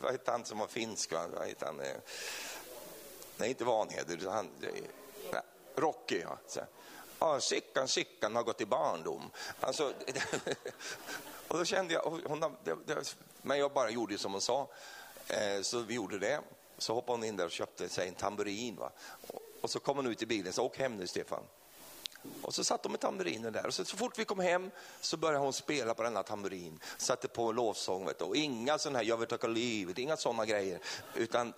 [0.00, 1.12] vad heter han som var finsk?
[1.12, 1.26] Va?
[1.34, 1.76] Vad heter han?
[3.36, 4.82] Nej, inte Vanheder, han, nej,
[5.76, 6.20] Rocky.
[6.20, 6.38] Ja.
[7.40, 9.30] Sickan, Sickan har gått i barndom.
[9.60, 9.92] Alltså,
[11.48, 14.68] och då kände jag, hon, det, det, men jag bara gjorde som hon sa.
[15.28, 16.40] Eh, så vi gjorde det.
[16.78, 18.76] Så hoppade hon in där och köpte sig en tamburin.
[18.76, 18.92] Va?
[19.26, 21.42] Och, och så kom hon ut i bilen, så åk hem nu Stefan.
[22.42, 25.16] Och så satt de med tamburinen där och så, så fort vi kom hem så
[25.16, 26.80] började hon spela på denna tamburin.
[26.98, 28.24] Satte på lovsång vet du.
[28.24, 30.80] och inga sådana här, jag vill tacka livet, inga sådana grejer.
[31.14, 31.52] Utan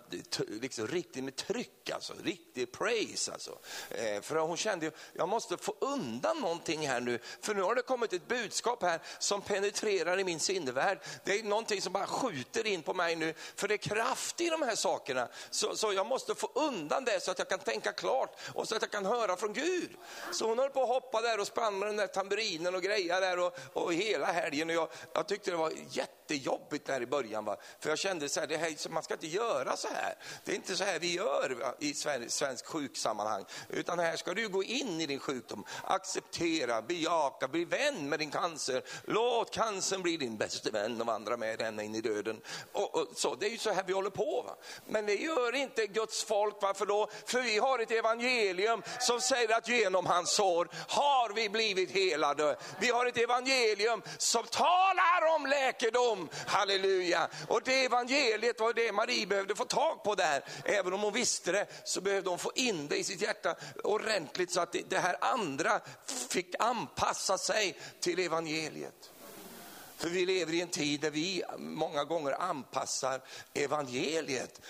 [0.48, 3.58] liksom riktigt med tryck alltså, riktig praise alltså.
[3.90, 7.18] Eh, för hon kände, ju, jag måste få undan någonting här nu.
[7.40, 10.98] För nu har det kommit ett budskap här som penetrerar i min sinnevärld.
[11.24, 13.34] Det är någonting som bara skjuter in på mig nu.
[13.56, 15.28] För det är kraft i de här sakerna.
[15.50, 18.76] Så, så jag måste få undan det så att jag kan tänka klart och så
[18.76, 19.90] att jag kan höra från Gud.
[20.32, 23.20] Så hon höll på att hoppa där och sprang med den där tamburinen och greja
[23.20, 24.68] där och, och hela helgen.
[24.70, 27.44] Och jag, jag tyckte det var jättejobbigt där i början.
[27.44, 27.56] Va?
[27.80, 30.14] För jag kände så här, det här, man ska inte göra så här.
[30.44, 31.74] Det är inte så här vi gör va?
[31.78, 33.44] i svensk, svensk sjuksammanhang.
[33.68, 38.30] Utan här ska du gå in i din sjukdom, acceptera, bejaka, bli vän med din
[38.30, 38.82] cancer.
[39.04, 42.40] Låt cancern bli din bästa vän och vandra med henne in i döden.
[42.72, 44.42] Och, och, så, det är ju så här vi håller på.
[44.46, 44.56] Va?
[44.86, 46.56] Men det gör inte Guds folk.
[46.60, 47.08] Varför då?
[47.26, 52.56] För vi har ett evangelium som säger att genom hans sår har vi blivit helade.
[52.80, 56.28] Vi har ett evangelium som talar om läkedom.
[56.46, 57.28] Halleluja!
[57.48, 60.44] Och det evangeliet var det Marie behövde få tag på där.
[60.64, 64.52] Även om hon visste det så behövde hon få in det i sitt hjärta ordentligt
[64.52, 65.80] så att det här andra
[66.30, 69.10] fick anpassa sig till evangeliet.
[69.96, 73.20] För vi lever i en tid där vi många gånger anpassar
[73.54, 74.60] evangeliet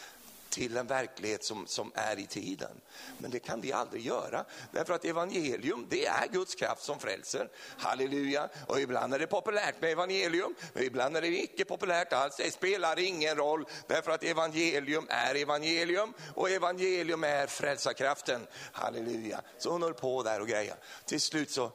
[0.53, 2.80] till en verklighet som, som är i tiden.
[3.18, 7.48] Men det kan vi aldrig göra, därför att evangelium det är Guds kraft som frälser.
[7.78, 8.48] Halleluja!
[8.66, 12.36] Och ibland är det populärt med evangelium, men ibland är det icke populärt alls.
[12.36, 18.46] Det spelar ingen roll, därför att evangelium är evangelium och evangelium är frälsarkraften.
[18.72, 19.40] Halleluja!
[19.59, 20.74] Så hon höll på där och greja.
[21.05, 21.72] Till slut så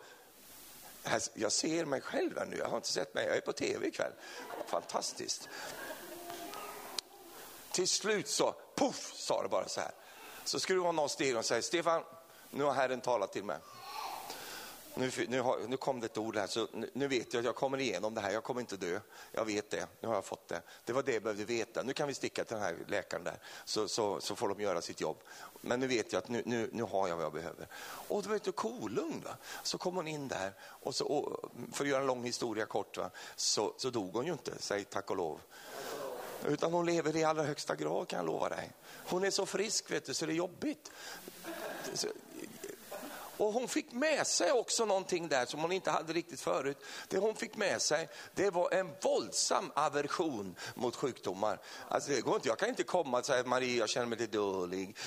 [1.34, 3.88] jag ser mig själv här nu, jag har inte sett mig, jag är på tv
[3.88, 4.11] ikväll.
[4.67, 5.49] Fantastiskt.
[7.71, 9.91] Till slut så, poff, sa det bara så här.
[10.43, 12.03] Så skulle det vara någon steg och säger, Stefan,
[12.49, 13.57] nu har Herren talat till mig.
[14.97, 17.45] Nu, nu, har, nu, kom det ett ord här, så nu, nu, vet jag att
[17.45, 18.32] jag kommer igenom det här.
[18.32, 18.99] Jag kommer inte dö.
[19.32, 19.88] Jag vet det.
[19.99, 20.61] Nu har jag fått det.
[20.86, 21.84] Det var det jag behövde veta.
[21.84, 24.82] Nu kan vi sticka till den här läkaren där, så, så, så får de göra
[24.82, 25.17] sitt jobb.
[25.61, 27.67] Men nu vet jag att nu, nu, nu har jag vad jag behöver.
[28.07, 29.21] Och det var inte kolugn.
[29.25, 29.38] Va?
[29.63, 32.97] Så kom hon in där, och, så, och för att göra en lång historia kort,
[32.97, 33.09] va?
[33.36, 35.41] Så, så dog hon ju inte, säg tack och lov.
[36.45, 38.71] Utan hon lever i allra högsta grad kan jag lova dig.
[39.09, 40.91] Hon är så frisk vet du, så det är jobbigt.
[43.38, 46.77] Och hon fick med sig också någonting där som hon inte hade riktigt förut.
[47.07, 51.59] Det hon fick med sig, det var en våldsam aversion mot sjukdomar.
[51.88, 54.38] Alltså det går inte, jag kan inte komma och säga Maria, jag känner mig lite
[54.38, 54.97] dålig.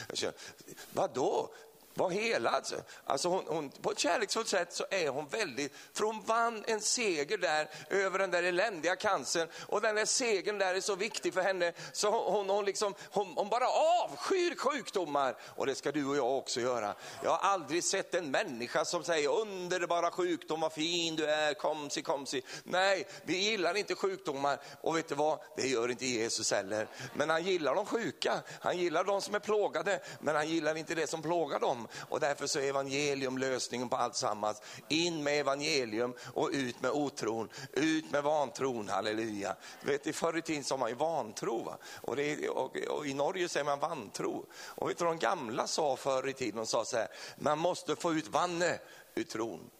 [0.93, 1.51] Vadå?
[1.95, 2.55] Var helad.
[2.55, 2.77] Alltså.
[3.05, 6.81] alltså hon, hon, på ett kärleksfullt sätt så är hon väldigt, för hon vann en
[6.81, 11.35] seger där över den där eländiga cancern och den där segern där är så viktig
[11.35, 16.07] för henne så hon, hon, liksom, hon, hon bara avskyr sjukdomar och det ska du
[16.07, 16.95] och jag också göra.
[17.25, 22.03] Jag har aldrig sett en människa som säger underbara sjukdom, vad fin du är, komsi
[22.03, 22.43] komsi.
[22.65, 26.89] Nej, vi gillar inte sjukdomar och vet du vad, det gör inte Jesus heller.
[27.15, 30.95] Men han gillar de sjuka, han gillar de som är plågade, men han gillar inte
[30.95, 34.63] det som plågar dem och därför så är evangelium lösningen på allt sammans.
[34.89, 39.57] In med evangelium och ut med otron, ut med vantron, halleluja.
[39.83, 41.79] Du vet, I förr i tiden sa man ju vantro va?
[42.03, 44.47] Och, det, och, och, i Norge säger man vantro.
[44.53, 47.97] Och vet du de gamla sa förr i tiden, de sa så här, man måste
[47.97, 48.79] få ut vanne
[49.15, 49.71] ur tron.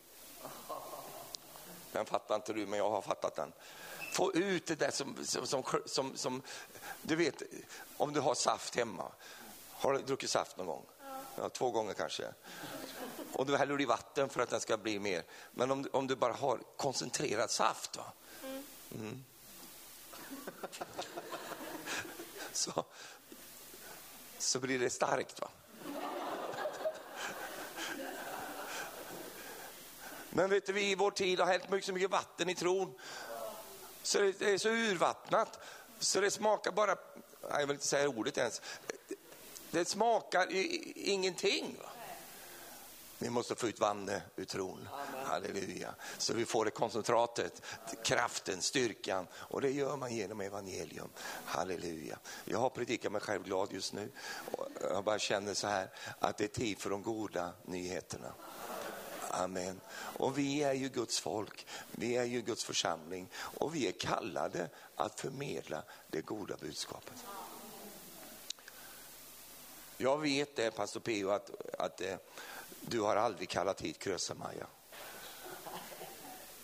[1.93, 3.53] Den fattar inte du, men jag har fattat den.
[4.13, 6.43] Få ut det där som, som, som, som, som
[7.03, 7.43] du vet,
[7.97, 9.13] om du har saft hemma.
[9.71, 10.85] Har du druckit saft någon gång?
[11.37, 12.25] Ja, två gånger kanske.
[13.33, 15.23] Och du häller i vatten för att den ska bli mer.
[15.53, 18.13] Men om, om du bara har koncentrerad saft, va?
[18.95, 19.25] Mm.
[22.53, 22.85] Så,
[24.39, 25.41] så blir det starkt.
[25.41, 25.49] va?
[30.31, 32.99] Men vet du, vi i vår tid har hällt mycket, så mycket vatten i tron.
[34.03, 35.59] Så det är så urvattnat.
[35.99, 36.97] Så det smakar bara,
[37.51, 38.63] jag vill inte säga ordet ens,
[39.71, 40.47] det smakar
[40.97, 41.77] ingenting.
[41.83, 41.89] Va?
[43.23, 44.89] Vi måste få ut vannet ur tron.
[44.93, 45.27] Amen.
[45.27, 45.95] Halleluja.
[46.19, 47.63] Så vi får det koncentratet,
[48.05, 49.27] kraften, styrkan.
[49.33, 51.09] Och det gör man genom evangelium.
[51.45, 52.19] Halleluja.
[52.45, 54.11] Jag har predikat mig själv glad just nu.
[54.53, 58.33] Och jag bara känner så här att det är tid för de goda nyheterna.
[59.31, 59.81] Amen.
[59.93, 64.69] Och vi är ju Guds folk, vi är ju Guds församling och vi är kallade
[64.97, 67.15] att förmedla det goda budskapet.
[70.03, 72.17] Jag vet det, pastor Pio, att, att eh,
[72.81, 74.67] du har aldrig kallat hit Krösa-Maja.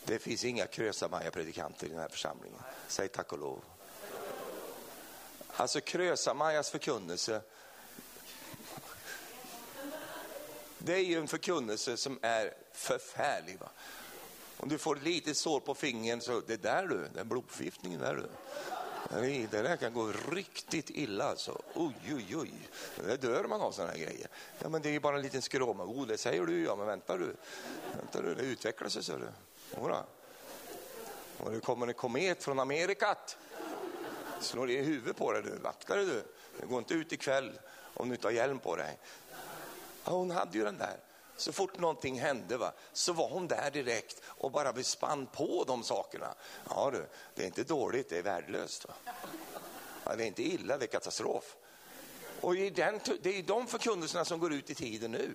[0.04, 2.58] Det finns inga Krösa-Maja-predikanter i den här församlingen.
[2.88, 3.64] Säg tack och lov.
[5.48, 7.40] Alltså Krösa-Majas förkunnelse,
[10.78, 13.58] det är ju en förkunnelse som är förfärlig.
[13.58, 13.70] Va?
[14.56, 18.14] Om du får ett litet sår på fingern så, det där du, den blodförgiftningen där
[18.14, 18.28] du.
[19.08, 21.62] Det där kan gå riktigt illa alltså.
[21.74, 22.52] Oj, oj, oj.
[22.96, 24.28] Det dör man av sådana här grejer.
[24.58, 25.84] Ja, men det är ju bara en liten skråma.
[25.84, 27.36] Oh, det säger du ja, men vänta du.
[27.96, 29.28] Vänta du, det utvecklar sig, ser du.
[29.80, 30.04] Jodå.
[31.38, 33.36] Och det kommer en komet från Amerikat.
[34.40, 35.50] Slår i huvudet på dig du.
[35.50, 36.22] Vakta dig du.
[36.66, 37.58] Gå inte ut ikväll
[37.94, 38.98] om du inte har hjälm på dig.
[40.04, 40.96] Ja, hon hade ju den där.
[41.36, 45.82] Så fort någonting hände va, så var hon där direkt och bara bespann på de
[45.82, 46.34] sakerna.
[46.70, 48.86] Ja du, det är inte dåligt, det är värdelöst.
[48.88, 48.94] Va?
[50.04, 51.56] Ja, det är inte illa, det är katastrof.
[52.40, 55.34] Och i den, det är de förkunnelserna som går ut i tiden nu.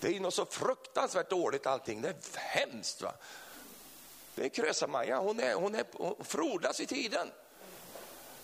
[0.00, 3.02] Det är något så fruktansvärt dåligt allting, det är hemskt.
[3.02, 3.14] Va?
[4.34, 7.30] Det är Krösa-Maja, hon, är, hon, är, hon frodas i tiden.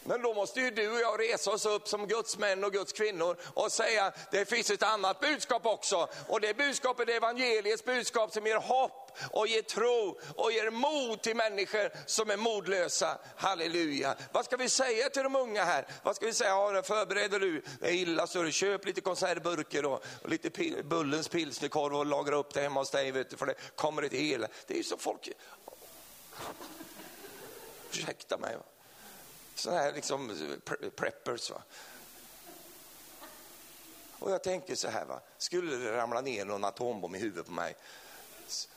[0.09, 2.93] Men då måste ju du och jag resa oss upp som Guds män och Guds
[2.93, 6.09] kvinnor och säga det finns ett annat budskap också.
[6.29, 11.23] Och det budskapet är evangeliets budskap som ger hopp och ger tro och ger mod
[11.23, 13.19] till människor som är modlösa.
[13.37, 14.15] Halleluja.
[14.33, 15.87] Vad ska vi säga till de unga här?
[16.03, 16.51] Vad ska vi säga?
[16.51, 20.85] Ja, förbereder du det är illa så du köp lite konservburkar och, och lite pil,
[20.85, 24.15] Bullens pilsnerkorv och lagra upp det hemma hos dig, vet du, för det kommer ett
[24.15, 24.47] el.
[24.67, 25.29] Det är ju så folk...
[27.91, 28.57] Ursäkta mig.
[28.57, 28.78] Va?
[29.59, 30.37] Sådana här liksom
[30.97, 31.51] preppers.
[31.51, 31.63] Va?
[34.19, 35.21] Och jag tänker så här, va?
[35.39, 37.77] skulle det ramla ner någon atombomb i huvudet på mig,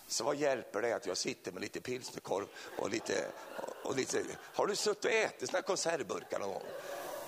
[0.08, 3.32] så vad hjälper det att jag sitter med lite pilsnerkorv och lite,
[3.84, 4.24] och lite...
[4.40, 6.64] Har du suttit och ätit såna här konservburkar någon gång?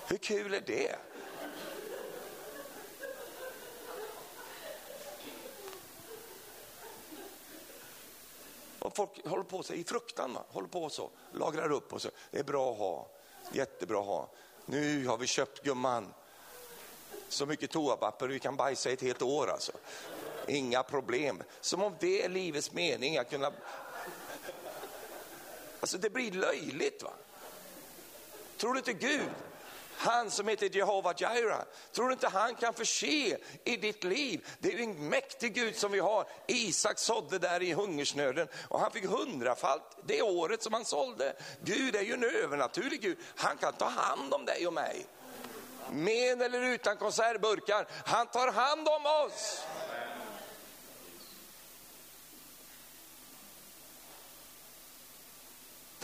[0.08, 0.96] Hur kul är det?
[8.78, 10.44] Och folk håller på sig i fruktan, va?
[10.48, 12.10] håller på så, lagrar upp och så.
[12.30, 13.08] Det är bra att ha.
[13.54, 14.28] Jättebra att ha.
[14.66, 16.14] Nu har vi köpt gumman
[17.28, 19.72] så mycket toapapper vi kan bajsa i ett helt år alltså.
[20.46, 21.42] Inga problem.
[21.60, 23.52] Som om det är livets mening att kunna...
[25.80, 27.12] Alltså det blir löjligt va.
[28.56, 29.30] Tror du inte Gud
[29.96, 34.46] han som heter Jehova Jireh, tror du inte han kan förse i ditt liv?
[34.58, 36.26] Det är ju en mäktig Gud som vi har.
[36.46, 41.36] Isak sådde där i hungersnöden och han fick hundrafalt det året som han sålde.
[41.64, 43.18] Gud är ju en övernaturlig Gud.
[43.36, 45.06] Han kan ta hand om dig och mig.
[45.90, 47.88] Med eller utan konservburkar.
[48.04, 49.64] Han tar hand om oss.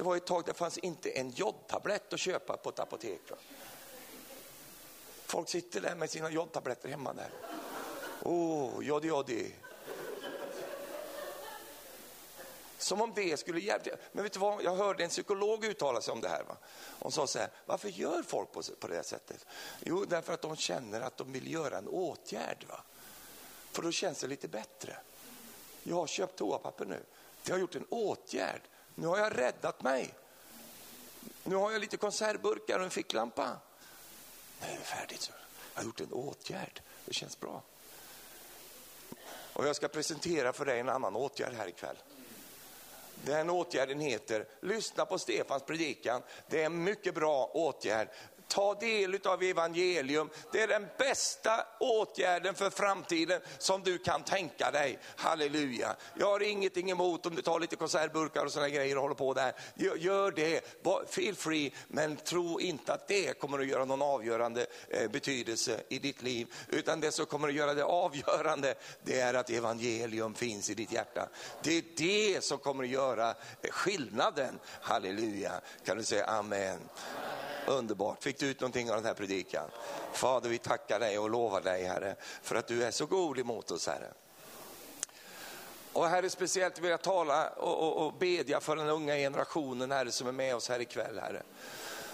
[0.00, 3.20] Det var ett tag det fanns inte en jodtablett att köpa på ett apotek.
[5.30, 7.30] Folk sitter där med sina jodtabletter hemma där.
[8.22, 9.54] Åh, oh, joddi joddi.
[12.78, 13.90] Som om det skulle hjälpa.
[14.12, 16.44] Men vet du vad, jag hörde en psykolog uttala sig om det här.
[16.44, 16.56] Va?
[16.98, 19.46] Hon sa så här, varför gör folk på, på det sättet?
[19.80, 22.66] Jo, därför att de känner att de vill göra en åtgärd.
[22.68, 22.80] Va?
[23.72, 24.96] För då känns det lite bättre.
[25.82, 27.04] Jag har köpt toapapper nu.
[27.42, 28.62] Jag har gjort en åtgärd.
[28.94, 30.14] Nu har jag räddat mig.
[31.44, 33.60] Nu har jag lite konservburkar och en ficklampa.
[34.60, 35.30] Nu är det färdigt.
[35.74, 36.80] Jag har gjort en åtgärd.
[37.04, 37.62] Det känns bra.
[39.52, 41.96] Och jag ska presentera för dig en annan åtgärd här ikväll.
[43.24, 46.22] Den åtgärden heter, lyssna på Stefans predikan.
[46.48, 48.08] Det är en mycket bra åtgärd
[48.50, 50.30] ta del av evangelium.
[50.52, 54.98] Det är den bästa åtgärden för framtiden som du kan tänka dig.
[55.16, 55.96] Halleluja.
[56.18, 59.34] Jag har ingenting emot om du tar lite konservburkar och sådana grejer och håller på
[59.34, 59.52] där.
[59.74, 60.60] Gör, det,
[61.08, 65.98] feel free, men tro inte att det kommer att göra någon avgörande eh, betydelse i
[65.98, 66.54] ditt liv.
[66.68, 68.74] Utan det som kommer att göra det avgörande,
[69.04, 71.28] det är att evangelium finns i ditt hjärta.
[71.62, 74.58] Det är det som kommer att göra eh, skillnaden.
[74.80, 75.60] Halleluja.
[75.84, 76.78] Kan du säga amen?
[77.66, 78.22] Underbart.
[78.22, 79.70] Fick du ut någonting av den här predikan?
[80.12, 83.70] Fader, vi tackar dig och lovar dig, Herre, för att du är så god emot
[83.70, 84.12] oss, Herre.
[85.92, 90.12] Och Herre, speciellt vill jag tala och, och, och bedja för den unga generationen, Herre,
[90.12, 91.42] som är med oss här ikväll, Herre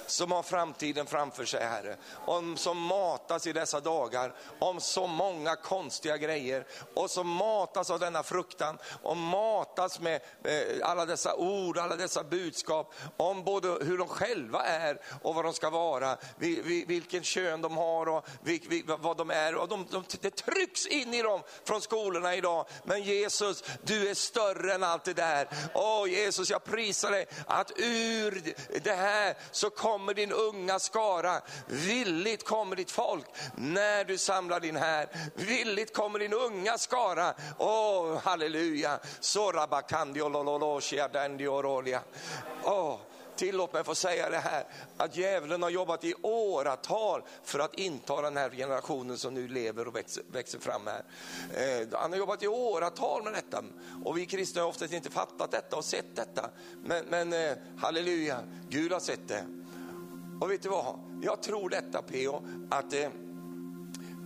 [0.06, 1.96] som har framtiden framför sig, Herre.
[2.26, 7.98] Om, som matas i dessa dagar om så många konstiga grejer och som matas av
[7.98, 13.98] denna fruktan och matas med eh, alla dessa ord, alla dessa budskap om både hur
[13.98, 18.26] de själva är och vad de ska vara, vi, vilken kön de har och
[18.98, 19.54] vad de är.
[19.54, 22.66] Och de, de, det trycks in i dem från skolorna idag.
[22.84, 25.48] Men Jesus, du är större än allt det där.
[25.74, 31.40] Åh Jesus, jag prisar dig att ur det här så kommer kommer din unga skara,
[31.66, 35.08] villigt kommer ditt folk när du samlar din här.
[35.34, 37.34] Villigt kommer din unga skara.
[37.58, 38.98] Åh, oh, halleluja.
[42.64, 42.98] Oh,
[43.36, 44.64] tillåt mig få säga det här,
[44.96, 49.88] att djävulen har jobbat i åratal för att inta den här generationen som nu lever
[49.88, 51.04] och växer, växer fram här.
[51.54, 53.64] Eh, han har jobbat i åratal med detta
[54.04, 56.50] och vi kristna har oftast inte fattat detta och sett detta.
[56.84, 59.44] Men, men eh, halleluja, Gud har sett det.
[60.40, 60.98] Och vet du vad?
[61.22, 62.46] Jag tror detta P.O.
[62.70, 63.08] att eh,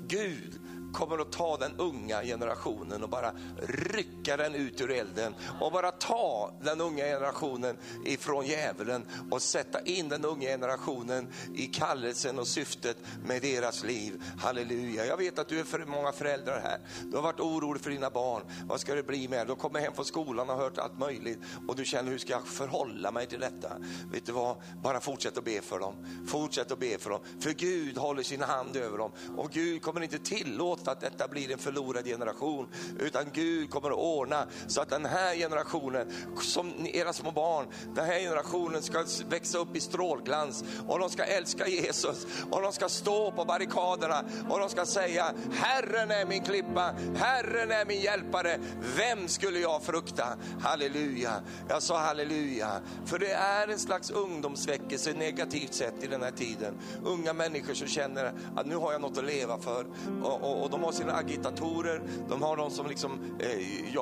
[0.07, 0.60] Gud
[0.93, 3.33] kommer att ta den unga generationen och bara
[3.69, 9.81] rycka den ut ur elden och bara ta den unga generationen ifrån djävulen och sätta
[9.81, 14.23] in den unga generationen i kallelsen och syftet med deras liv.
[14.39, 15.07] Halleluja.
[15.07, 16.79] Jag vet att du är för många föräldrar här.
[17.05, 18.43] Du har varit orolig för dina barn.
[18.65, 19.47] Vad ska det bli med?
[19.47, 21.39] De kommer hem från skolan och har hört allt möjligt
[21.69, 23.73] och du känner hur ska jag förhålla mig till detta?
[24.13, 24.57] Vet du vad?
[24.83, 25.95] Bara fortsätt att be för dem.
[26.27, 27.21] Fortsätt att be för dem.
[27.41, 31.53] För Gud håller sin hand över dem och Gud kommer inte tillåta att detta blir
[31.53, 32.69] en förlorad generation.
[32.99, 38.07] Utan Gud kommer att ordna så att den här generationen, som era små barn, den
[38.07, 40.65] här generationen ska växa upp i strålglans.
[40.89, 42.27] Och de ska älska Jesus.
[42.51, 44.25] Och de ska stå på barrikaderna.
[44.49, 48.59] Och de ska säga Herren är min klippa, Herren är min hjälpare,
[48.97, 50.25] vem skulle jag frukta?
[50.61, 52.81] Halleluja, jag sa halleluja.
[53.05, 56.75] För det är en slags ungdomsväckelse negativt sett i den här tiden.
[57.05, 59.87] Unga människor som känner att nu har jag något att leva för.
[60.23, 64.01] Och, och, och de har sina agitatorer, de har någon som liksom eh,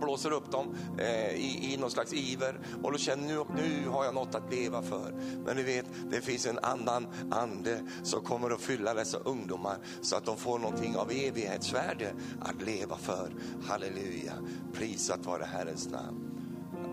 [0.00, 4.04] blåser upp dem eh, i, i någon slags iver och då känner nu, nu har
[4.04, 5.14] jag något att leva för.
[5.44, 10.16] Men ni vet, det finns en annan ande som kommer att fylla dessa ungdomar så
[10.16, 13.32] att de får någonting av evighetsvärde att leva för.
[13.68, 14.32] Halleluja,
[14.72, 16.30] prisat vare Herrens namn.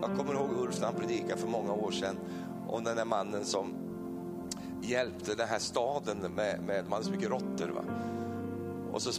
[0.00, 2.18] Jag kommer ihåg Ulf när han predikade för många år sedan
[2.68, 3.74] om den där mannen som
[4.82, 7.68] hjälpte den här staden med, med man hade så mycket råttor.
[7.68, 7.84] Va?
[8.98, 9.12] Och så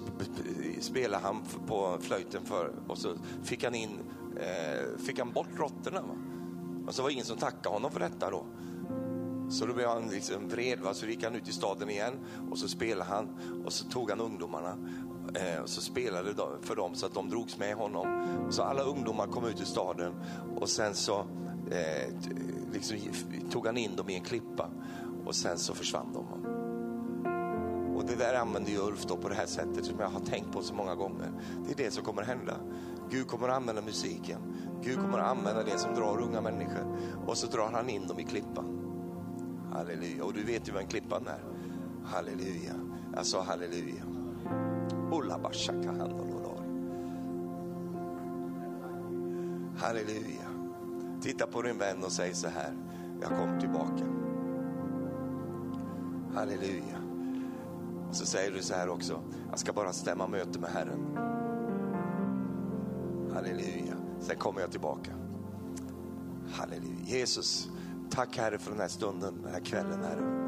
[0.79, 3.13] spelade han på flöjten för och så
[3.43, 3.99] fick han in,
[4.39, 6.01] eh, fick han bort råttorna.
[6.01, 6.15] Va?
[6.87, 8.45] Och så var det ingen som tackade honom för detta då.
[9.49, 10.93] Så då blev han liksom vred, va?
[10.93, 12.13] så gick han ut i staden igen
[12.51, 13.27] och så spelade han
[13.65, 14.77] och så tog han ungdomarna
[15.33, 18.07] eh, och så spelade för dem så att de drogs med honom.
[18.49, 20.13] Så alla ungdomar kom ut i staden
[20.55, 21.19] och sen så
[21.71, 22.13] eh,
[22.73, 22.97] liksom,
[23.51, 24.69] tog han in dem i en klippa
[25.25, 26.58] och sen så försvann de.
[27.99, 30.51] Och det där använder ju Ulf då på det här sättet som jag har tänkt
[30.51, 31.31] på så många gånger.
[31.65, 32.53] Det är det som kommer hända.
[33.09, 34.39] Gud kommer att använda musiken.
[34.83, 36.97] Gud kommer att använda det som drar unga människor
[37.27, 38.79] och så drar han in dem i klippan.
[39.73, 40.23] Halleluja.
[40.23, 41.43] Och du vet ju vad en klippan är.
[42.03, 42.73] Halleluja.
[43.15, 44.03] Jag sa halleluja.
[49.77, 50.47] Halleluja.
[51.21, 52.73] Titta på din vän och säg så här.
[53.21, 54.05] Jag kommer tillbaka.
[56.35, 56.98] Halleluja.
[58.09, 59.21] Och så säger du så här också.
[59.49, 61.17] Jag ska bara stämma möte med Herren.
[63.33, 63.95] Halleluja.
[64.19, 65.11] Sen kommer jag tillbaka.
[66.51, 67.05] Halleluja.
[67.05, 67.69] Jesus,
[68.09, 70.39] tack Herre för den här stunden, den här kvällen Herre.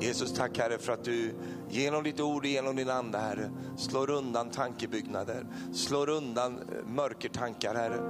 [0.00, 1.34] Jesus, tack Herre för att du
[1.70, 7.74] genom ditt ord och genom din ande Herre slår undan tankebyggnader, slår undan eh, mörkertankar
[7.74, 8.00] Herre.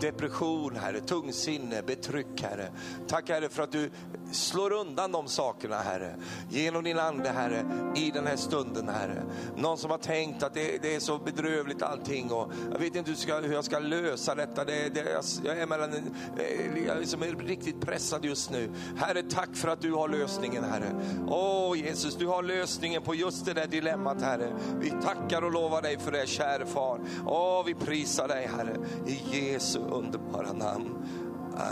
[0.00, 2.68] Depression Herre, tungsinne, betryck Herre.
[3.08, 3.90] Tack Herre för att du
[4.32, 6.16] slår undan de sakerna Herre.
[6.50, 7.64] Genom din ande Herre
[7.96, 9.22] i den här stunden Herre.
[9.56, 13.10] Någon som har tänkt att det, det är så bedrövligt allting och jag vet inte
[13.10, 14.64] hur, ska, hur jag ska lösa detta.
[14.64, 18.70] Det, det, jag är mellan, eh, jag liksom är riktigt pressad just nu.
[18.96, 20.92] Herre tack för att du har lösningen Herre.
[21.28, 24.52] Åh Jesus, du har lösningen lösningen på just det där dilemmat Herre.
[24.80, 27.00] Vi tackar och lovar dig för det käre far.
[27.26, 30.94] Åh vi prisar dig Herre i Jesu underbara namn.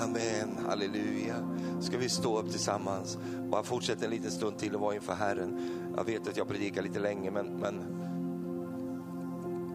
[0.03, 1.35] Amen, halleluja.
[1.81, 3.19] Ska vi stå upp tillsammans
[3.51, 5.61] bara fortsätta en liten stund till och vara inför Herren.
[5.97, 7.75] Jag vet att jag predikar lite länge men, men,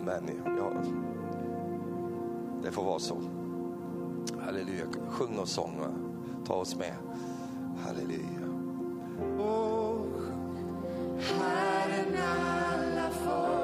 [0.05, 0.71] men ja,
[2.63, 3.17] det får vara så.
[4.45, 4.85] Halleluja.
[5.09, 5.79] Sjung någon sång.
[5.79, 5.87] Va?
[6.45, 6.93] Ta oss med.
[7.85, 8.49] Halleluja.
[11.27, 13.58] Herren alla folk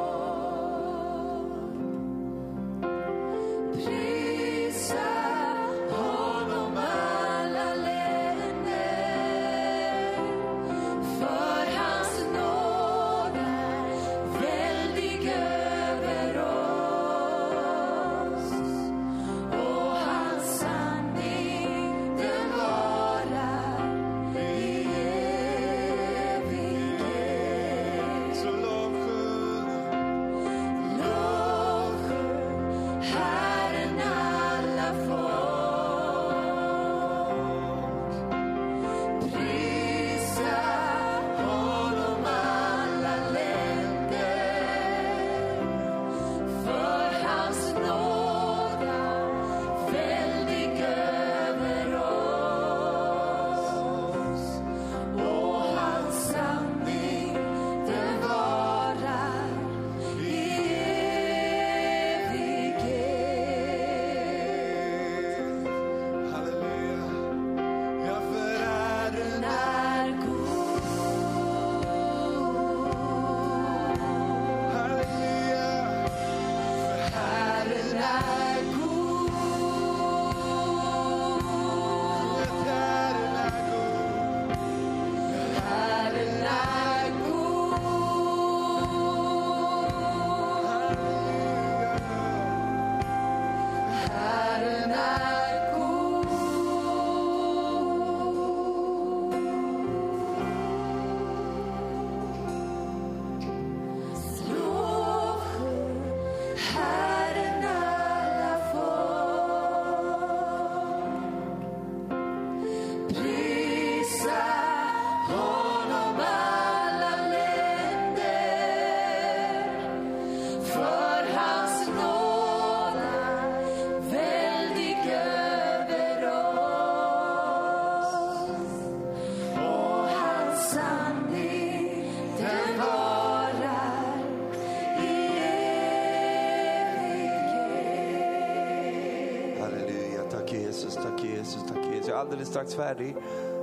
[142.25, 143.15] alldeles strax färdig.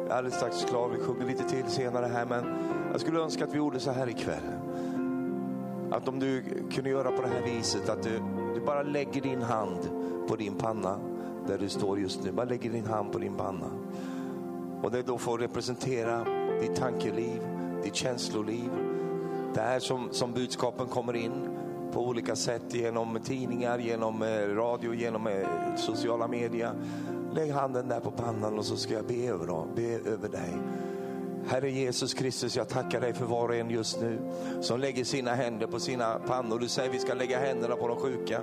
[0.03, 0.89] Jag är alldeles strax klar.
[0.89, 2.27] Vi sjunger lite till senare här.
[2.27, 2.45] Men
[2.93, 4.43] jag skulle önska att vi gjorde så här ikväll.
[5.91, 8.21] Att om du kunde göra på det här viset, att du,
[8.55, 9.79] du bara lägger din hand
[10.29, 10.99] på din panna
[11.47, 12.33] där du står just nu.
[12.33, 13.71] Bara lägger din hand på din panna.
[14.83, 16.25] Och det då får representera
[16.61, 17.41] ditt tankeliv,
[17.83, 18.71] ditt känsloliv.
[19.55, 21.49] Det här som, som budskapen kommer in
[21.93, 25.47] på olika sätt genom tidningar, genom eh, radio, genom eh,
[25.77, 26.73] sociala medier.
[27.35, 30.55] Lägg handen där på pannan och så ska jag be över, dem, be över dig.
[31.49, 34.19] Herre Jesus Kristus, jag tackar dig för var och en just nu
[34.61, 36.59] som lägger sina händer på sina pannor.
[36.59, 38.41] Du säger vi ska lägga händerna på de sjuka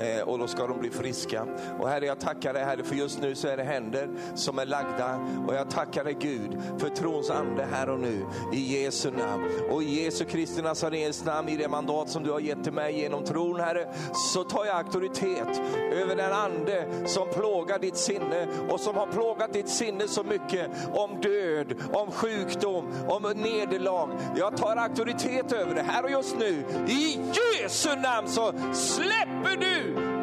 [0.00, 1.46] eh, och då ska de bli friska.
[1.80, 4.66] Och Herre, jag tackar dig Herre för just nu så är det händer som är
[4.66, 9.44] lagda och jag tackar dig Gud för trons ande här och nu i Jesu namn.
[9.70, 13.00] Och i Jesu Kristi Nazarens namn, i det mandat som du har gett till mig
[13.00, 15.60] genom tron Herre, så tar jag auktoritet
[15.92, 20.70] över den ande som plågar ditt sinne och som har plågat ditt sinne så mycket
[20.94, 24.10] om död, om sjukdom sjukdom, om nederlag.
[24.36, 26.64] Jag tar auktoritet över det här och just nu.
[26.88, 27.20] I
[27.62, 30.17] Jesu namn så släpper du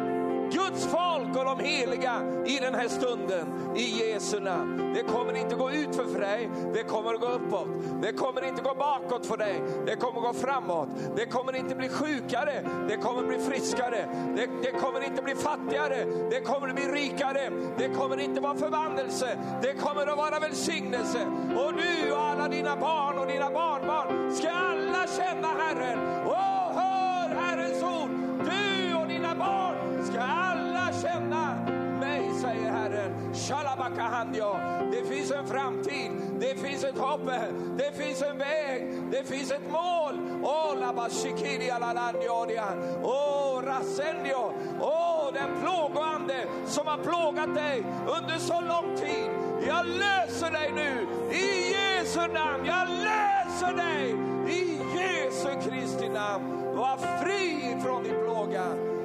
[0.52, 3.46] Guds folk och de heliga i den här stunden.
[3.76, 4.94] I Jesu namn.
[4.94, 7.68] Det kommer inte gå ut för dig, det kommer att gå uppåt.
[8.02, 10.88] Det kommer inte gå bakåt för dig, det kommer gå framåt.
[11.16, 14.08] Det kommer inte bli sjukare, det kommer bli friskare.
[14.36, 17.50] Det, det kommer inte bli fattigare, det kommer bli rikare.
[17.78, 21.26] Det kommer inte vara förvandlelse, det kommer att vara välsignelse.
[21.56, 26.26] Och du och alla dina barn och dina barnbarn ska alla känna Herren.
[26.26, 28.10] Och hör Herrens ord.
[28.44, 31.54] Du och dina barn ska alla känna
[32.00, 33.34] mig, säger Herren.
[33.34, 34.56] Shalabakahandio.
[34.92, 37.20] Det finns en framtid, det finns ett hopp,
[37.78, 40.20] det finns en väg, det finns ett mål.
[40.42, 42.64] Åh, labashikiria lalandiodia.
[43.62, 44.52] Rasendio.
[44.80, 47.84] Oh, den plågoande som har plågat dig
[48.18, 49.30] under så lång tid.
[49.68, 52.66] Jag löser dig nu i Jesu namn.
[52.66, 54.14] Jag löser dig
[54.48, 56.76] i Jesu Kristi namn.
[56.76, 58.95] Var fri från din plåga.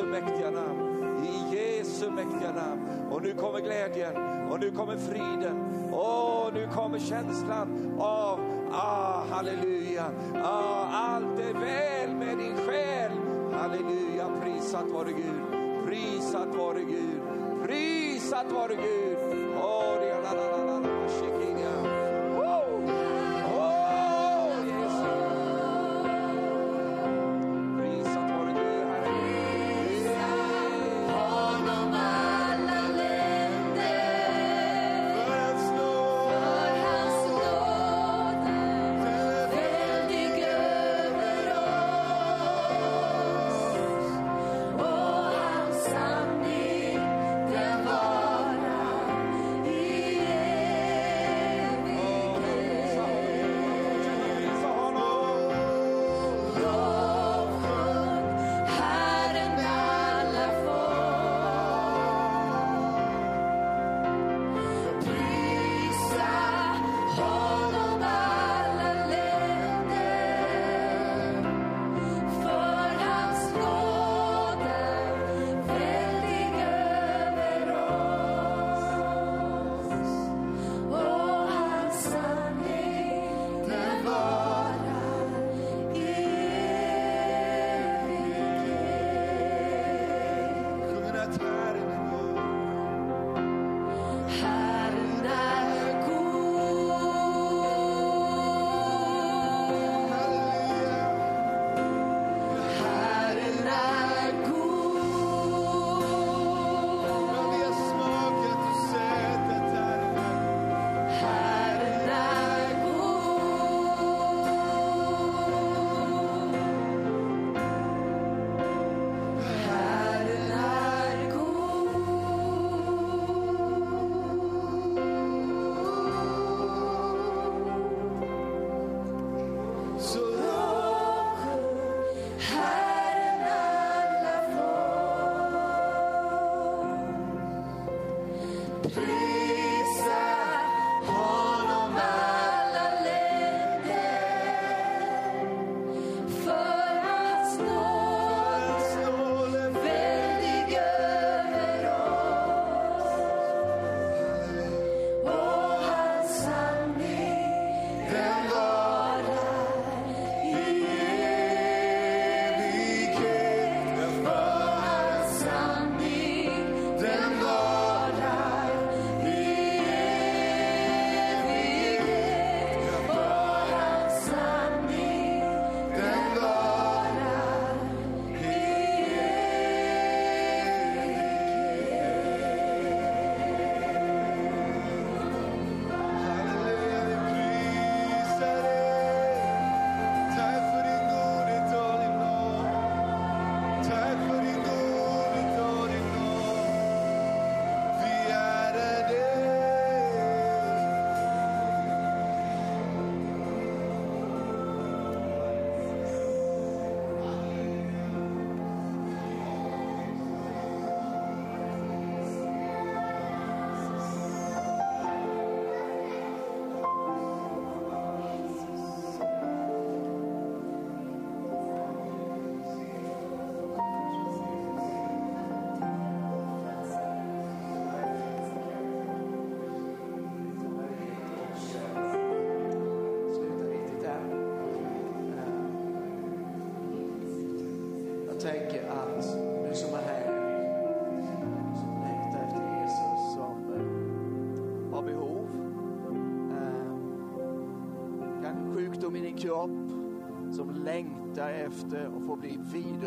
[0.00, 1.24] Jesu mäktiga namn.
[1.24, 2.88] I Jesu mäktiga namn.
[3.10, 4.16] Och nu kommer glädjen
[4.50, 5.56] och nu kommer friden.
[5.92, 8.40] Och nu kommer känslan av,
[8.72, 10.10] ah, halleluja,
[10.44, 13.12] ah, allt är väl med din själ.
[13.52, 17.20] Halleluja, prisat vare Gud, prisat vare Gud,
[17.66, 19.09] prisat vare Gud.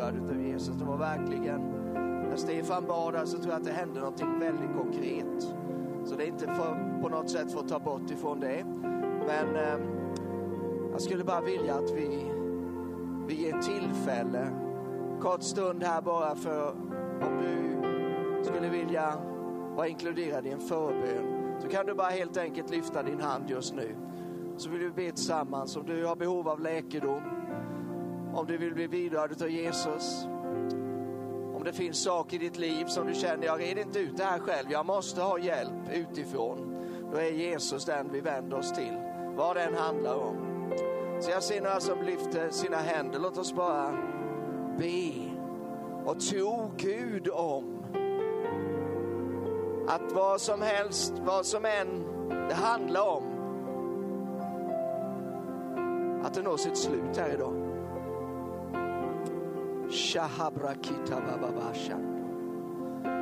[0.04, 0.76] Berörd utav Jesus.
[0.76, 1.62] Det var verkligen,
[2.30, 5.56] när Stefan bad här så tror jag att det hände någonting väldigt konkret.
[6.06, 8.66] Så det är inte för, på något sätt för att ta bort ifrån det.
[9.28, 9.80] Men eh,
[10.92, 12.32] jag skulle bara vilja att vi,
[13.28, 14.48] vi ger tillfälle,
[15.22, 16.72] kort stund här bara för
[17.22, 17.78] om du
[18.44, 19.14] skulle vilja
[19.76, 23.76] vara inkluderad i en förbön så kan du bara helt enkelt lyfta din hand just
[23.76, 23.96] nu.
[24.58, 25.76] Så vill vi be tillsammans.
[25.76, 27.22] Om du har behov av läkedom,
[28.34, 30.26] om du vill bli vidrörd av Jesus,
[31.56, 34.24] om det finns saker i ditt liv som du känner, jag reder inte ut det
[34.24, 36.86] här själv, jag måste ha hjälp utifrån.
[37.12, 38.98] Då är Jesus den vi vänder oss till,
[39.36, 40.54] vad den handlar om.
[41.22, 43.92] Så jag ser några som lyfter sina händer, låt oss bara
[44.78, 45.14] be
[46.06, 47.84] och tro Gud om
[49.88, 52.04] att vad som helst, vad som än
[52.50, 53.24] det handlar om,
[56.26, 57.73] att det når sitt slut här idag.
[59.90, 61.98] Shahabrakita bababasha.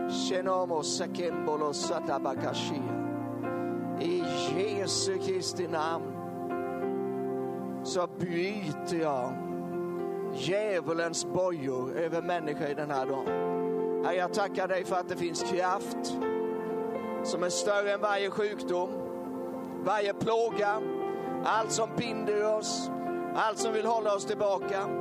[0.10, 3.02] Shenomo sakembolo satabakashia.
[4.02, 4.24] I
[4.56, 6.18] Jesu Kristi namn
[7.84, 9.34] så bryter jag
[10.34, 13.52] djävulens bojor över människor i den här dagen.
[14.06, 16.18] Herre, jag tackar dig för att det finns kraft
[17.24, 18.90] som är större än varje sjukdom,
[19.84, 20.82] varje plåga,
[21.46, 22.92] allt som binder oss,
[23.36, 25.01] allt som vill hålla oss tillbaka.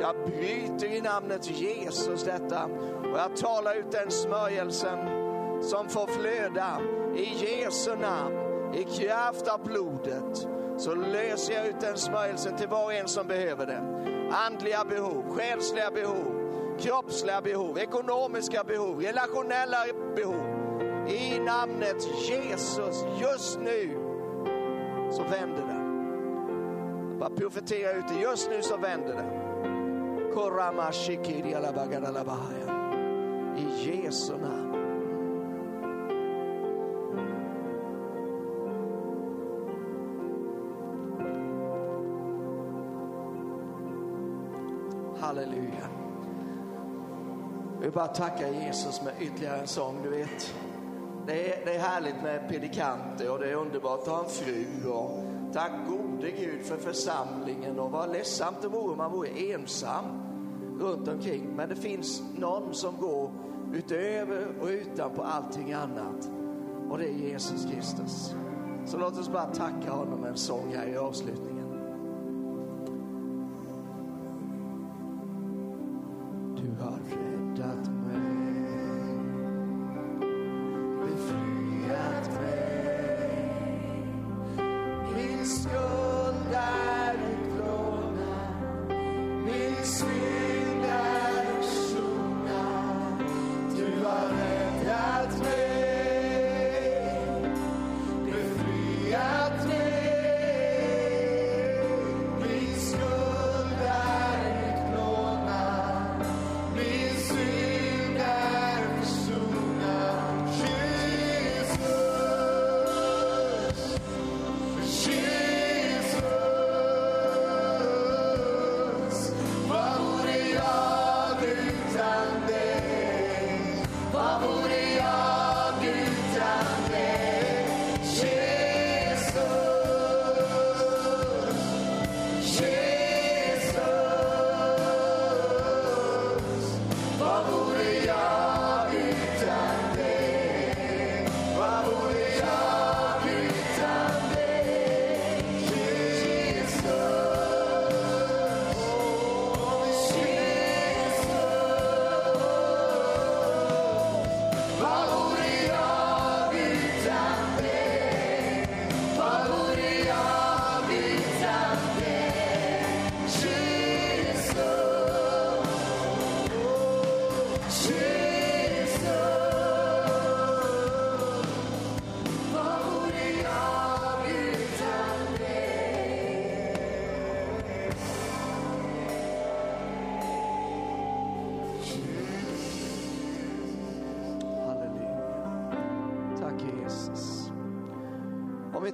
[0.00, 2.64] Jag bryter i namnet Jesus detta
[3.12, 4.98] och jag talar ut den smörjelsen
[5.62, 6.80] som får flöda
[7.16, 8.34] i Jesu namn,
[8.74, 10.48] i kraft av blodet.
[10.78, 13.82] Så löser jag ut den smörjelsen till var och en som behöver det.
[14.46, 16.50] Andliga behov, själsliga behov,
[16.80, 19.78] kroppsliga behov, ekonomiska behov, relationella
[20.16, 20.46] behov.
[21.08, 21.96] I namnet
[22.28, 23.98] Jesus, just nu
[25.12, 25.86] så vänder det.
[27.08, 29.45] Jag bara profetera ut det, just nu så vänder det.
[33.56, 34.72] I Jesu namn.
[45.20, 45.88] Halleluja.
[47.74, 50.54] Jag vill bara tacka Jesus med ytterligare en sång, du vet.
[51.26, 54.90] Det är, det är härligt med predikanter och det är underbart att ha en fru.
[54.90, 60.25] Och tack gode Gud för församlingen och vad ledsamt det vore om man vore ensam
[60.80, 61.48] runt omkring.
[61.56, 63.30] Men det finns någon som går
[63.74, 66.30] utöver och utanpå allting annat.
[66.90, 68.34] Och det är Jesus Kristus.
[68.86, 71.55] Så låt oss bara tacka honom med en sång här i avslutningen.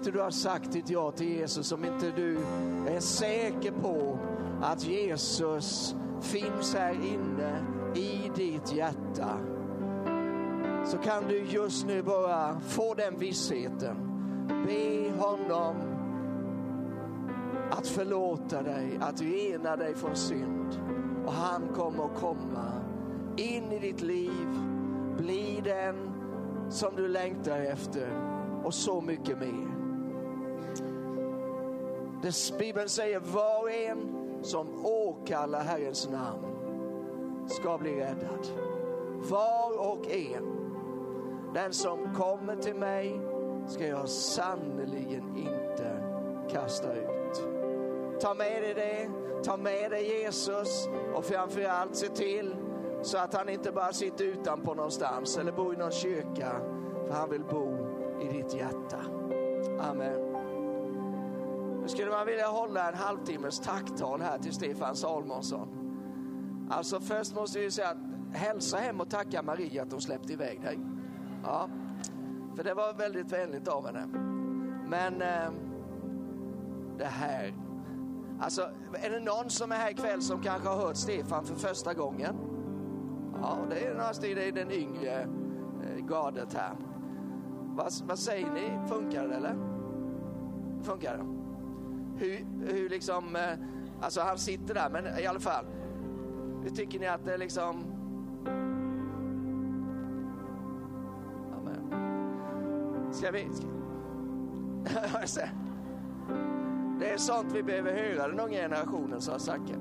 [0.02, 2.38] Om inte du har sagt ditt ja till Jesus, om inte du
[2.88, 4.18] är säker på
[4.62, 7.64] att Jesus finns här inne
[7.94, 9.38] i ditt hjärta,
[10.84, 13.96] så kan du just nu bara få den vissheten.
[14.66, 15.76] Be honom
[17.70, 20.80] att förlåta dig, att rena dig från synd.
[21.26, 22.72] Och han kommer att komma
[23.36, 24.46] in i ditt liv,
[25.18, 26.10] bli den
[26.70, 28.08] som du längtar efter
[28.64, 29.71] och så mycket mer.
[32.22, 36.46] Det Bibeln säger var och en som åkallar Herrens namn
[37.48, 38.46] ska bli räddad.
[39.30, 40.58] Var och en.
[41.54, 43.20] Den som kommer till mig
[43.68, 46.02] ska jag sannerligen inte
[46.50, 47.42] kasta ut.
[48.20, 49.10] Ta med dig det,
[49.44, 52.56] ta med dig Jesus och framförallt se till
[53.02, 56.52] så att han inte bara sitter utanpå någonstans eller bor i någon kyrka.
[57.06, 57.76] För han vill bo
[58.20, 58.98] i ditt hjärta.
[59.90, 60.31] Amen.
[61.82, 65.68] Nu skulle man vilja hålla en halvtimmes tacktal här till Stefan Salmonsson.
[66.70, 70.62] Alltså först måste vi säga att hälsa hem och tacka Maria att hon släppte iväg
[70.62, 70.78] dig.
[71.44, 71.68] Ja,
[72.56, 74.06] för det var väldigt vänligt av henne.
[74.88, 75.52] Men eh,
[76.98, 77.54] det här.
[78.40, 81.94] Alltså, är det någon som är här ikväll som kanske har hört Stefan för första
[81.94, 82.36] gången?
[83.42, 86.76] Ja, det är några stycken i den yngre eh, gardet här.
[87.76, 88.88] Vad, vad säger ni?
[88.88, 89.56] Funkar det eller?
[90.82, 91.41] Funkar det?
[92.22, 93.58] Hur, hur liksom, eh,
[94.00, 95.64] alltså han sitter där, men i alla fall.
[96.62, 97.84] Hur tycker ni att det liksom...
[101.56, 103.12] Amen.
[103.12, 103.48] Ska vi...
[105.26, 105.42] Ska...
[107.00, 109.74] Det är sånt vi behöver höra den unga generationen, sa Zacke.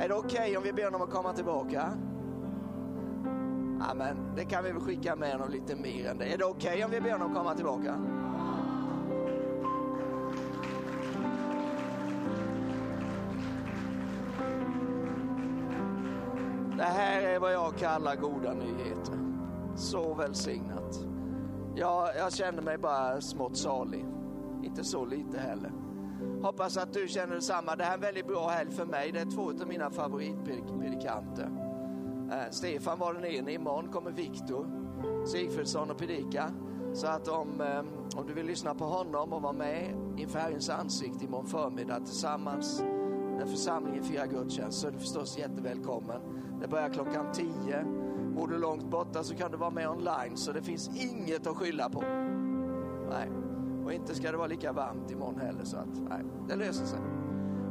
[0.00, 1.82] Är det okej okay om vi ber honom att komma tillbaka?
[3.90, 4.16] Amen.
[4.36, 6.24] Det kan vi väl skicka med honom lite mer än det.
[6.24, 7.94] Är det okej okay om vi ber honom komma tillbaka?
[17.44, 19.18] Vad jag kallar goda nyheter.
[19.76, 21.04] Så välsignat.
[21.74, 24.06] Jag, jag känner mig bara smått salig.
[24.62, 25.72] Inte så lite heller.
[26.42, 27.76] Hoppas att du känner detsamma.
[27.76, 29.12] Det här är en väldigt bra helg för mig.
[29.12, 31.50] Det är två av mina favoritpredikanter.
[32.32, 33.52] Eh, Stefan var den ene.
[33.52, 34.66] Imorgon kommer Viktor
[35.26, 36.50] Sigfridsson och predika.
[36.94, 40.70] Så att om, eh, om du vill lyssna på honom och vara med inför Herrens
[40.70, 42.82] ansikte imorgon förmiddag tillsammans
[43.38, 46.20] när församlingen firar gudstjänst så är du förstås jättevälkommen.
[46.60, 47.84] Det börjar klockan 10.
[48.36, 51.56] Bor du långt borta så kan du vara med online så det finns inget att
[51.56, 52.04] skylla på.
[53.10, 53.30] Nej.
[53.84, 57.00] Och inte ska det vara lika varmt imorgon heller så att nej, det löser sig.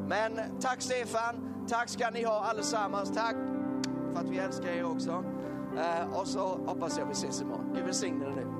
[0.07, 1.35] Men tack Stefan,
[1.67, 3.11] tack ska ni ha allesammans.
[3.13, 3.35] Tack
[4.13, 5.23] för att vi älskar er också.
[5.77, 7.71] Eh, och så hoppas jag vi ses imorgon.
[7.75, 8.52] Gud välsigne dig nu.